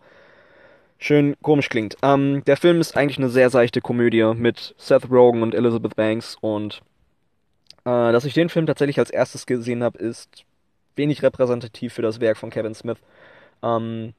[0.98, 1.96] schön komisch klingt.
[2.02, 6.36] Ähm, der Film ist eigentlich eine sehr seichte Komödie mit Seth Rogen und Elizabeth Banks
[6.40, 6.82] und
[7.84, 10.44] äh, dass ich den Film tatsächlich als erstes gesehen habe, ist
[10.96, 12.98] wenig repräsentativ für das Werk von Kevin Smith.
[13.62, 14.14] Ähm,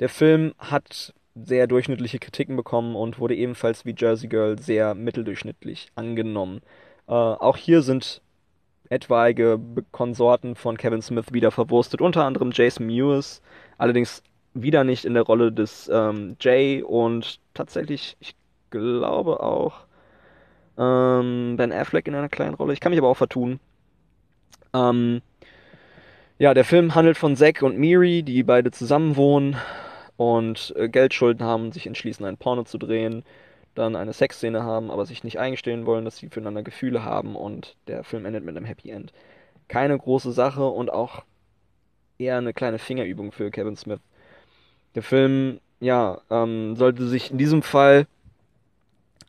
[0.00, 5.88] der Film hat sehr durchschnittliche Kritiken bekommen und wurde ebenfalls wie Jersey Girl sehr mitteldurchschnittlich
[5.94, 6.60] angenommen.
[7.08, 8.20] Äh, auch hier sind
[8.90, 9.58] etwaige
[9.90, 13.40] Konsorten von Kevin Smith wieder verwurstet, unter anderem Jason Mewes,
[13.78, 14.22] allerdings
[14.54, 18.34] wieder nicht in der Rolle des ähm, Jay und tatsächlich, ich
[18.70, 19.86] glaube auch
[20.78, 22.72] ähm, Ben Affleck in einer kleinen Rolle.
[22.72, 23.60] Ich kann mich aber auch vertun.
[24.74, 25.22] Ähm,
[26.38, 29.56] ja, der Film handelt von Zack und Miri, die beide zusammen wohnen
[30.16, 33.24] und äh, Geldschulden haben sich entschließen, ein Porno zu drehen
[33.74, 37.76] dann eine Sexszene haben, aber sich nicht eingestehen wollen, dass sie füreinander Gefühle haben und
[37.86, 39.12] der Film endet mit einem Happy End.
[39.68, 41.24] Keine große Sache und auch
[42.18, 44.00] eher eine kleine Fingerübung für Kevin Smith.
[44.94, 48.06] Der Film, ja, ähm, sollte sich in diesem Fall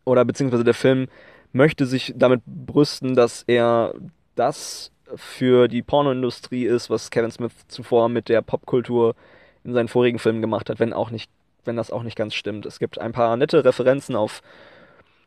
[0.05, 1.07] oder beziehungsweise der Film
[1.51, 3.93] möchte sich damit brüsten, dass er
[4.35, 9.15] das für die Pornoindustrie ist, was Kevin Smith zuvor mit der Popkultur
[9.63, 11.29] in seinen vorigen Filmen gemacht hat, wenn auch nicht
[11.65, 12.65] wenn das auch nicht ganz stimmt.
[12.65, 14.41] Es gibt ein paar nette Referenzen auf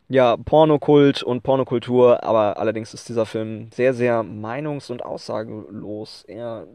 [0.08, 6.24] ja, Pornokult und Pornokultur, aber allerdings ist dieser Film sehr, sehr meinungs- und aussagelos.
[6.28, 6.66] Er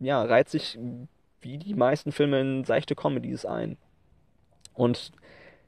[0.00, 0.78] ja, reiht sich
[1.48, 3.78] wie die meisten Filme in seichte Comedies ein.
[4.74, 5.12] Und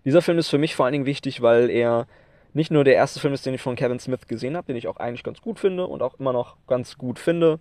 [0.05, 2.07] dieser Film ist für mich vor allen Dingen wichtig, weil er
[2.53, 4.89] nicht nur der erste Film ist, den ich von Kevin Smith gesehen habe, den ich
[4.89, 7.61] auch eigentlich ganz gut finde und auch immer noch ganz gut finde,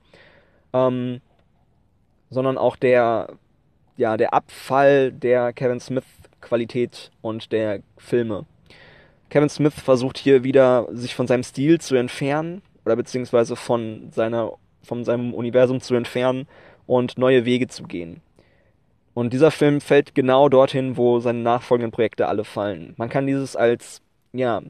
[0.73, 1.21] ähm,
[2.29, 3.37] sondern auch der
[3.95, 8.45] ja, der Abfall der Kevin Smith-Qualität und der Filme.
[9.29, 14.53] Kevin Smith versucht hier wieder, sich von seinem Stil zu entfernen oder beziehungsweise von seiner,
[14.83, 16.47] von seinem Universum zu entfernen
[16.89, 18.21] und neue Wege zu gehen.
[19.13, 22.95] Und dieser Film fällt genau dorthin, wo seine nachfolgenden Projekte alle fallen.
[22.97, 24.01] Man kann dieses als,
[24.33, 24.61] ja,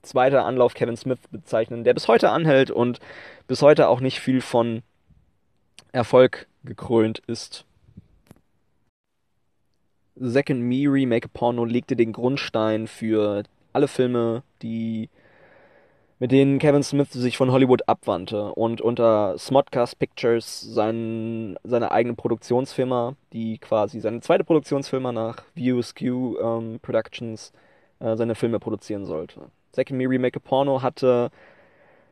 [0.00, 3.00] zweiter Anlauf Kevin Smith bezeichnen, der bis heute anhält und
[3.46, 4.82] bis heute auch nicht viel von
[5.92, 7.66] Erfolg gekrönt ist.
[10.16, 13.42] Second Me Remake Porno legte den Grundstein für
[13.74, 15.10] alle Filme, die
[16.18, 22.14] mit denen Kevin Smith sich von Hollywood abwandte und unter Smodcast Pictures sein, seine eigene
[22.16, 25.42] Produktionsfirma, die quasi seine zweite Produktionsfirma nach
[25.82, 27.52] Skew ähm, Productions
[28.00, 29.42] äh, seine Filme produzieren sollte.
[29.72, 31.30] Second Me Remake Porno hatte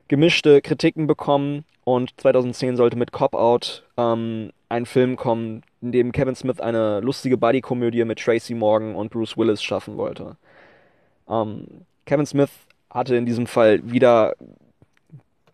[0.09, 6.13] gemischte Kritiken bekommen und 2010 sollte mit Cop Out ähm, ein Film kommen, in dem
[6.13, 10.37] Kevin Smith eine lustige Buddy-Komödie mit Tracy Morgan und Bruce Willis schaffen wollte.
[11.29, 11.67] Ähm,
[12.05, 12.51] Kevin Smith
[12.97, 14.35] hatte in diesem Fall wieder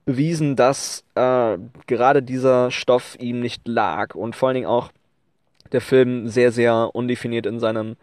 [0.05, 4.93] bewiesen, dass äh, gerade dieser Stoff ihm nicht lag und vor allen Dingen auch
[5.73, 7.97] der Film sehr, sehr undefiniert in seinem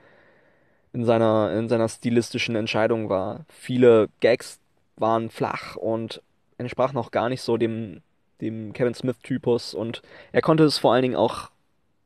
[0.92, 3.46] in seiner, in seiner stilistischen Entscheidung war.
[3.48, 4.60] Viele Gags
[4.98, 6.22] waren flach und
[6.58, 8.02] entsprach noch gar nicht so dem,
[8.42, 11.52] dem Kevin Smith-Typus und er konnte es vor allen Dingen auch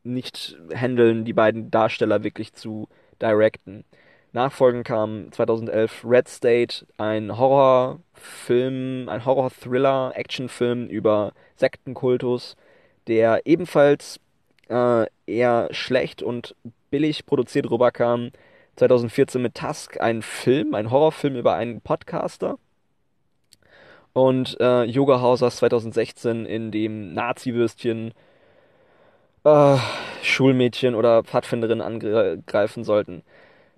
[0.03, 2.89] nicht handeln, die beiden Darsteller wirklich zu
[3.21, 3.85] directen.
[4.33, 12.57] Nachfolgend kam 2011 Red State, ein Horrorfilm, ein Horror-Thriller-Actionfilm über Sektenkultus,
[13.07, 14.19] der ebenfalls
[14.69, 16.55] äh, eher schlecht und
[16.89, 18.31] billig produziert rüberkam.
[18.75, 22.57] 2014 mit Tusk, ein Film, ein Horrorfilm über einen Podcaster.
[24.13, 28.13] Und äh, Yoga Hausers 2016, in dem Nazi-Würstchen
[29.43, 29.77] äh,
[30.23, 33.21] Schulmädchen oder Pfadfinderinnen angreifen sollten.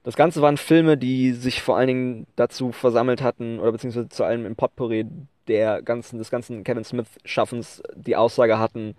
[0.06, 4.24] Das Ganze waren Filme, die sich vor allen Dingen dazu versammelt hatten, oder beziehungsweise zu
[4.24, 5.08] allem im Potpourri
[5.48, 8.96] der ganzen, des ganzen Kevin Smith-Schaffens die Aussage hatten,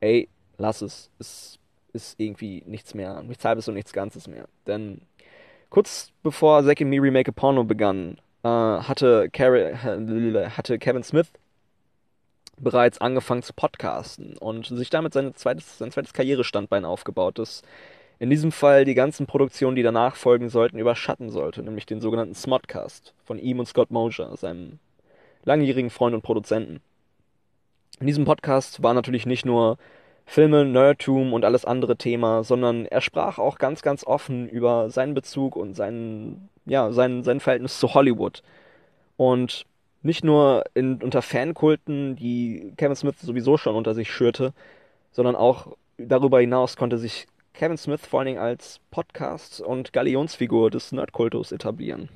[0.00, 0.28] ey,
[0.58, 1.60] lass es, es
[1.92, 4.48] ist irgendwie nichts mehr, nichts halbes und nichts Ganzes mehr.
[4.66, 5.02] Denn
[5.68, 11.30] kurz bevor Zack and Me Remake a Porno begann, äh, hatte, hatte Kevin Smith
[12.58, 17.62] bereits angefangen zu podcasten und sich damit sein zweites, sein zweites Karrierestandbein aufgebaut, das
[18.20, 22.34] in diesem Fall die ganzen Produktionen, die danach folgen sollten, überschatten sollte, nämlich den sogenannten
[22.34, 24.78] Smodcast von ihm und Scott Mosier, seinem
[25.44, 26.80] langjährigen Freund und Produzenten.
[27.98, 29.78] In diesem Podcast war natürlich nicht nur
[30.26, 35.14] Filme, Nerdtum und alles andere Thema, sondern er sprach auch ganz, ganz offen über seinen
[35.14, 38.42] Bezug und seinen, ja, sein, sein Verhältnis zu Hollywood.
[39.16, 39.64] Und
[40.02, 44.52] nicht nur in, unter Fankulten, die Kevin Smith sowieso schon unter sich schürte,
[45.10, 50.70] sondern auch darüber hinaus konnte sich Kevin Smith vor allen Dingen als Podcast- und Galionsfigur
[50.70, 52.08] des Nerdkultus etablieren.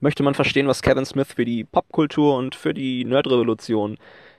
[0.00, 3.96] Möchte man verstehen, was Kevin Smith für die Popkultur und für die Nerdrevolution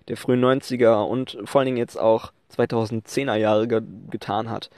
[0.07, 4.69] der frühen 90er und vor allen Dingen jetzt auch 2010er Jahre ge getan hat,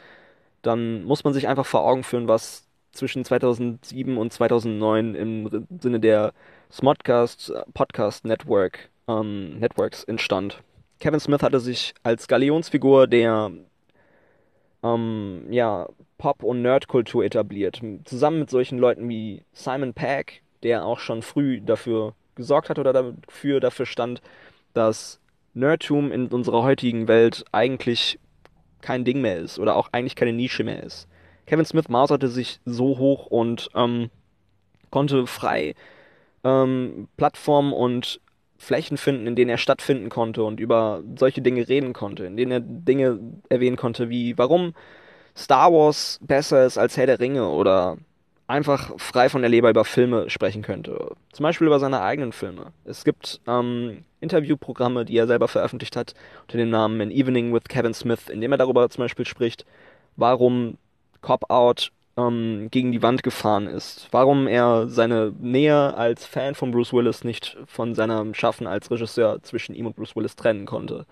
[0.62, 6.00] dann muss man sich einfach vor Augen führen, was zwischen 2007 und 2009 im Sinne
[6.00, 6.34] der
[6.72, 10.62] Smodcast Podcast Network ähm, Networks entstand.
[11.00, 13.52] Kevin Smith hatte sich als Galionsfigur der
[14.84, 17.82] ähm, ja, Pop- und Nerdkultur etabliert.
[18.06, 22.94] Zusammen mit solchen Leuten wie Simon Pegg, der auch schon früh dafür gesorgt hat oder
[22.94, 24.22] dafür, dafür stand,
[24.74, 25.20] dass
[25.54, 28.20] Nerdtum in unserer heutigen Welt eigentlich
[28.82, 31.08] kein Ding mehr ist oder auch eigentlich keine Nische mehr ist.
[31.46, 34.10] Kevin Smith mauserte sich so hoch und ähm,
[34.92, 35.76] konnte frei
[36.44, 38.22] ähm, Plattformen und
[38.58, 42.52] Flächen finden, in denen er stattfinden konnte und über solche Dinge reden konnte, in denen
[42.52, 44.74] er Dinge erwähnen konnte, wie warum
[45.36, 47.98] Star Wars besser ist als Herr der Ringe oder
[48.48, 51.16] einfach frei von der Leber über Filme sprechen könnte.
[51.32, 52.72] Zum Beispiel über seine eigenen Filme.
[52.86, 57.66] Es gibt ähm, Interviewprogramme, die er selber veröffentlicht hat, unter dem Namen An Evening with
[57.68, 59.66] Kevin Smith, in dem er darüber zum Beispiel spricht,
[60.16, 60.78] warum
[61.22, 64.08] Cop-Out ähm, gegen die Wand gefahren ist.
[64.12, 69.42] Warum er seine Nähe als Fan von Bruce Willis nicht von seinem Schaffen als Regisseur
[69.44, 71.06] zwischen ihm und Bruce Willis trennen konnte.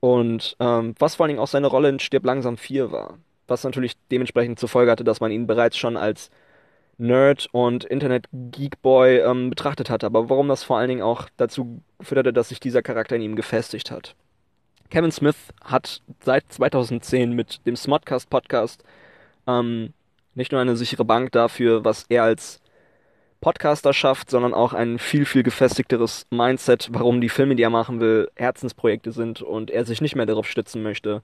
[0.00, 3.18] Und ähm, was vor allen Dingen auch seine Rolle in Stirb langsam 4 war.
[3.48, 6.30] Was natürlich dementsprechend zur Folge hatte, dass man ihn bereits schon als
[6.98, 10.06] Nerd und Internet-Geekboy ähm, betrachtet hatte.
[10.06, 13.36] Aber warum das vor allen Dingen auch dazu führte, dass sich dieser Charakter in ihm
[13.36, 14.16] gefestigt hat.
[14.90, 18.84] Kevin Smith hat seit 2010 mit dem Smodcast Podcast
[19.46, 19.92] ähm,
[20.34, 22.60] nicht nur eine sichere Bank dafür, was er als
[23.40, 28.00] Podcaster schafft, sondern auch ein viel, viel gefestigteres Mindset, warum die Filme, die er machen
[28.00, 31.22] will, Herzensprojekte sind und er sich nicht mehr darauf stützen möchte,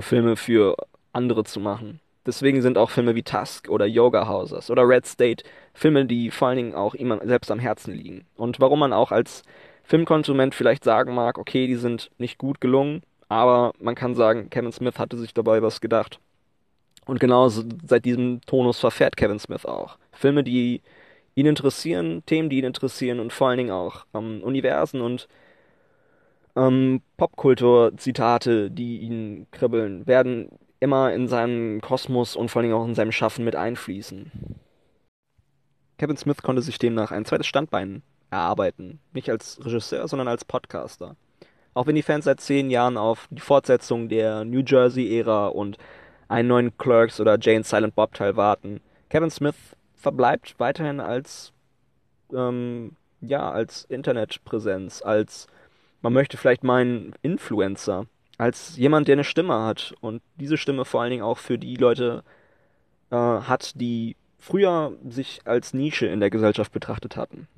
[0.00, 0.76] Filme für
[1.12, 2.00] andere zu machen.
[2.26, 5.44] Deswegen sind auch Filme wie Tusk oder Yoga Houses oder Red State
[5.74, 8.26] Filme, die vor allen Dingen auch ihm selbst am Herzen liegen.
[8.34, 9.42] Und warum man auch als
[9.82, 14.72] Filmkonsument vielleicht sagen mag, okay, die sind nicht gut gelungen, aber man kann sagen, Kevin
[14.72, 16.18] Smith hatte sich dabei was gedacht.
[17.06, 19.98] Und genau seit diesem Tonus verfährt Kevin Smith auch.
[20.12, 20.82] Filme, die
[21.34, 25.28] ihn interessieren, Themen, die ihn interessieren und vor allen Dingen auch ähm, Universen und
[26.56, 30.48] ähm, Popkultur-Zitate, die ihn kribbeln, werden
[30.80, 34.30] immer in seinen Kosmos und vor allen Dingen auch in seinem Schaffen mit einfließen.
[35.98, 39.00] Kevin Smith konnte sich demnach ein zweites Standbein erarbeiten.
[39.12, 41.16] Nicht als Regisseur, sondern als Podcaster.
[41.72, 45.78] Auch wenn die Fans seit zehn Jahren auf die Fortsetzung der New Jersey-Ära und
[46.28, 48.80] einen neuen Clerks oder Jane Silent Bob Teil warten.
[49.08, 49.54] Kevin Smith
[49.94, 51.52] verbleibt weiterhin als
[52.32, 55.46] ähm, ja als Internetpräsenz, als
[56.02, 58.06] man möchte vielleicht meinen Influencer,
[58.36, 61.76] als jemand, der eine Stimme hat und diese Stimme vor allen Dingen auch für die
[61.76, 62.24] Leute
[63.10, 67.48] äh, hat, die früher sich als Nische in der Gesellschaft betrachtet hatten.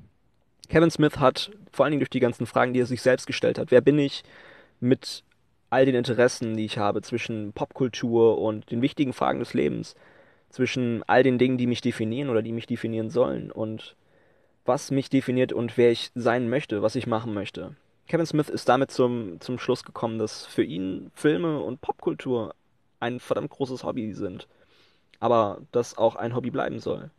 [0.69, 3.59] Kevin Smith hat vor allen Dingen durch die ganzen Fragen, die er sich selbst gestellt
[3.59, 4.23] hat, wer bin ich,
[4.81, 5.25] mit
[5.77, 9.95] all den Interessen, die ich habe zwischen Popkultur und den wichtigen Fragen des Lebens,
[10.49, 13.95] zwischen all den Dingen, die mich definieren oder die mich definieren sollen und
[14.65, 17.77] was mich definiert und wer ich sein möchte, was ich machen möchte.
[18.09, 22.55] Kevin Smith ist damit zum, zum Schluss gekommen, dass für ihn Filme und Popkultur
[22.99, 24.49] ein verdammt großes Hobby sind,
[25.21, 27.11] aber das auch ein Hobby bleiben soll.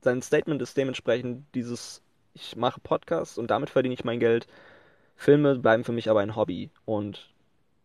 [0.00, 2.02] Sein Statement ist dementsprechend dieses,
[2.34, 4.48] ich mache Podcasts und damit verdiene ich mein Geld.
[5.14, 7.29] Filme bleiben für mich aber ein Hobby und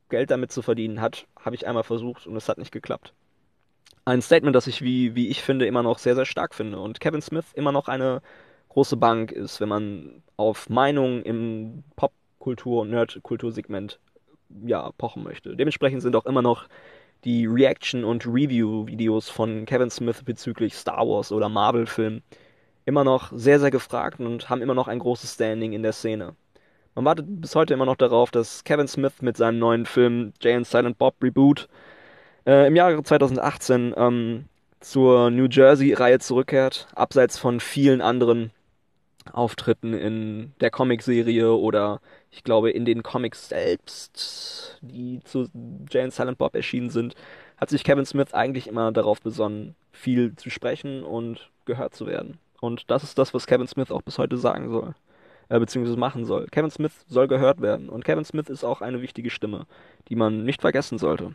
[0.09, 3.13] Geld damit zu verdienen hat, habe ich einmal versucht und es hat nicht geklappt.
[4.05, 6.99] Ein Statement, das ich, wie, wie ich finde, immer noch sehr, sehr stark finde und
[6.99, 8.21] Kevin Smith immer noch eine
[8.69, 13.99] große Bank ist, wenn man auf Meinungen im Popkultur- und Nerdkultursegment
[14.65, 15.55] ja, pochen möchte.
[15.55, 16.67] Dementsprechend sind auch immer noch
[17.23, 22.21] die Reaction- und Review-Videos von Kevin Smith bezüglich Star Wars oder Marvel-Filmen
[22.85, 26.35] immer noch sehr, sehr gefragt und haben immer noch ein großes Standing in der Szene.
[26.95, 30.53] Man wartet bis heute immer noch darauf, dass Kevin Smith mit seinem neuen Film Jay
[30.53, 31.67] and Silent Bob Reboot
[32.47, 34.45] äh, im Jahre 2018 ähm,
[34.79, 38.51] zur New Jersey-Reihe zurückkehrt, abseits von vielen anderen
[39.33, 41.99] Auftritten in der Comicserie oder
[42.31, 45.49] ich glaube in den Comics selbst, die zu
[45.89, 47.15] Jay and Silent Bob erschienen sind,
[47.57, 52.39] hat sich Kevin Smith eigentlich immer darauf besonnen, viel zu sprechen und gehört zu werden.
[52.61, 54.95] Und das ist das, was Kevin Smith auch bis heute sagen soll,
[55.49, 56.47] äh, beziehungsweise machen soll.
[56.47, 59.65] Kevin Smith soll gehört werden und Kevin Smith ist auch eine wichtige Stimme,
[60.09, 61.33] die man nicht vergessen sollte.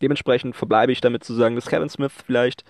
[0.00, 2.64] Dementsprechend verbleibe ich damit zu sagen, dass Kevin Smith vielleicht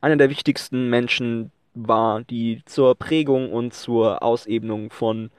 [0.00, 5.30] einer der wichtigsten Menschen war, die zur Prägung und zur Ausebnung von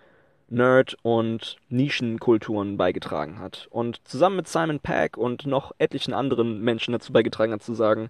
[0.48, 3.68] Nerd- und Nischenkulturen beigetragen hat.
[3.72, 8.10] Und zusammen mit Simon Peck und noch etlichen anderen Menschen dazu beigetragen hat zu sagen,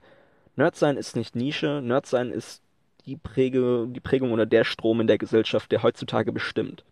[0.56, 2.62] Nerdsein ist nicht Nische, Nerdsein ist
[3.06, 6.84] die, Präge, die Prägung oder der Strom in der Gesellschaft, der heutzutage bestimmt.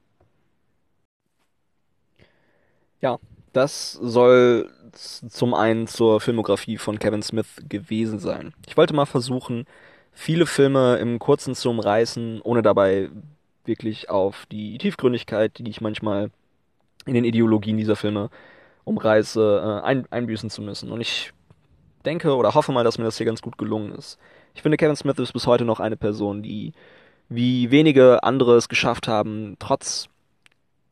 [3.02, 3.20] Ja,
[3.52, 8.54] das soll zum einen zur Filmografie von Kevin Smith gewesen sein.
[8.68, 9.66] Ich wollte mal versuchen,
[10.12, 13.10] viele Filme im Kurzen zu umreißen, ohne dabei
[13.66, 16.30] wirklich auf die Tiefgründigkeit, die ich manchmal
[17.06, 18.30] in den Ideologien dieser Filme
[18.84, 20.92] umreiße, äh, ein, einbüßen zu müssen.
[20.92, 21.32] Und ich
[22.06, 24.20] denke oder hoffe mal, dass mir das hier ganz gut gelungen ist.
[24.54, 26.74] Ich finde, Kevin Smith ist bis heute noch eine Person, die
[27.30, 30.08] wie wenige andere es geschafft haben, trotz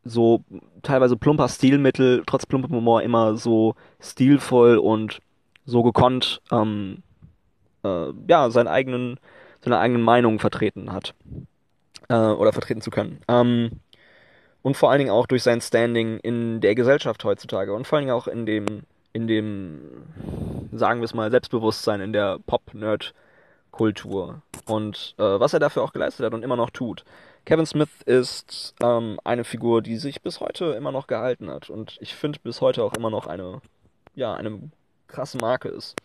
[0.03, 0.43] so
[0.81, 5.19] teilweise plumper Stilmittel, trotz plumper Humor immer so stilvoll und
[5.65, 7.03] so gekonnt ähm,
[7.83, 9.19] äh, ja, seinen eigenen,
[9.63, 11.13] seine eigenen Meinungen vertreten hat.
[12.11, 13.21] Äh, oder vertreten zu können.
[13.29, 13.79] Ähm,
[14.63, 18.07] und vor allen Dingen auch durch sein Standing in der Gesellschaft heutzutage und vor allen
[18.07, 18.65] Dingen auch in dem,
[19.13, 19.79] in dem,
[20.73, 22.39] sagen wir es mal, Selbstbewusstsein in der
[23.71, 24.41] Pop-Nerd-Kultur.
[24.65, 27.03] Und äh, was er dafür auch geleistet hat und immer noch tut.
[27.45, 31.97] Kevin Smith ist ähm, eine Figur, die sich bis heute immer noch gehalten hat und
[31.99, 33.61] ich finde bis heute auch immer noch eine,
[34.13, 34.59] ja, eine
[35.07, 35.95] krasse Marke ist.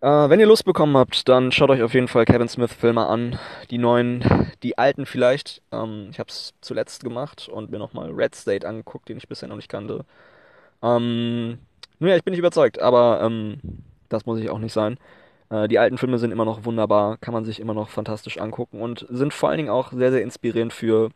[0.00, 3.06] Äh, wenn ihr Lust bekommen habt, dann schaut euch auf jeden Fall Kevin Smith Filme
[3.06, 3.38] an.
[3.70, 5.60] Die neuen, die alten vielleicht.
[5.70, 9.48] Ähm, ich habe es zuletzt gemacht und mir nochmal Red State angeguckt, den ich bisher
[9.50, 10.06] noch nicht kannte.
[10.82, 11.58] Ähm,
[11.98, 13.60] nun ja, ich bin nicht überzeugt, aber ähm,
[14.08, 14.98] das muss ich auch nicht sein.
[15.54, 18.80] Äh, die alten Filme sind immer noch wunderbar, kann man sich immer noch fantastisch angucken
[18.80, 21.10] und sind vor allen Dingen auch sehr, sehr inspirierend für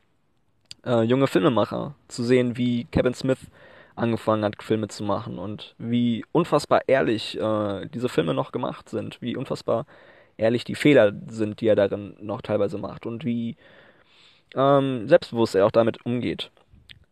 [0.86, 1.95] äh, junge Filmemacher.
[2.09, 3.51] Zu sehen, wie Kevin Smith
[3.97, 9.20] angefangen hat, Filme zu machen und wie unfassbar ehrlich äh, diese Filme noch gemacht sind,
[9.20, 9.86] wie unfassbar
[10.36, 13.57] ehrlich die Fehler sind, die er darin noch teilweise macht und wie
[14.55, 16.53] ähm, selbstbewusst er auch damit umgeht.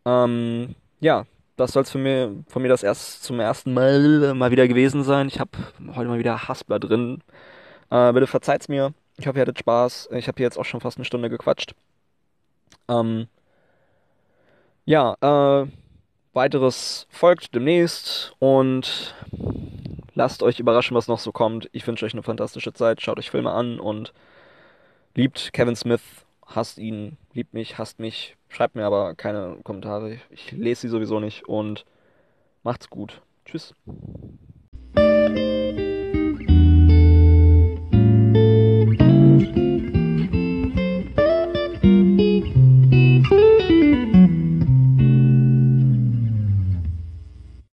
[0.05, 1.25] Ähm, ja,
[1.57, 5.03] das soll es für mir, von mir das erst zum ersten Mal mal wieder gewesen
[5.03, 5.27] sein.
[5.27, 5.51] Ich habe
[5.95, 7.21] heute mal wieder Haspler drin.
[7.89, 8.93] Äh, bitte verzeiht's mir.
[9.17, 10.09] Ich hoffe, ihr hattet Spaß.
[10.13, 11.73] Ich habe hier jetzt auch schon fast eine Stunde gequatscht.
[12.87, 13.27] Ähm,
[14.85, 15.67] ja, äh,
[16.33, 19.15] Weiteres folgt demnächst und
[20.13, 21.67] lasst euch überraschen, was noch so kommt.
[21.71, 23.01] Ich wünsche euch eine fantastische Zeit.
[23.01, 24.13] Schaut euch Filme an und
[25.15, 26.01] liebt Kevin Smith,
[26.45, 28.35] hasst ihn, liebt mich, hasst mich.
[28.49, 30.19] Schreibt mir aber keine Kommentare.
[30.31, 31.85] Ich lese sie sowieso nicht und
[32.63, 33.21] macht's gut.
[33.45, 33.73] Tschüss.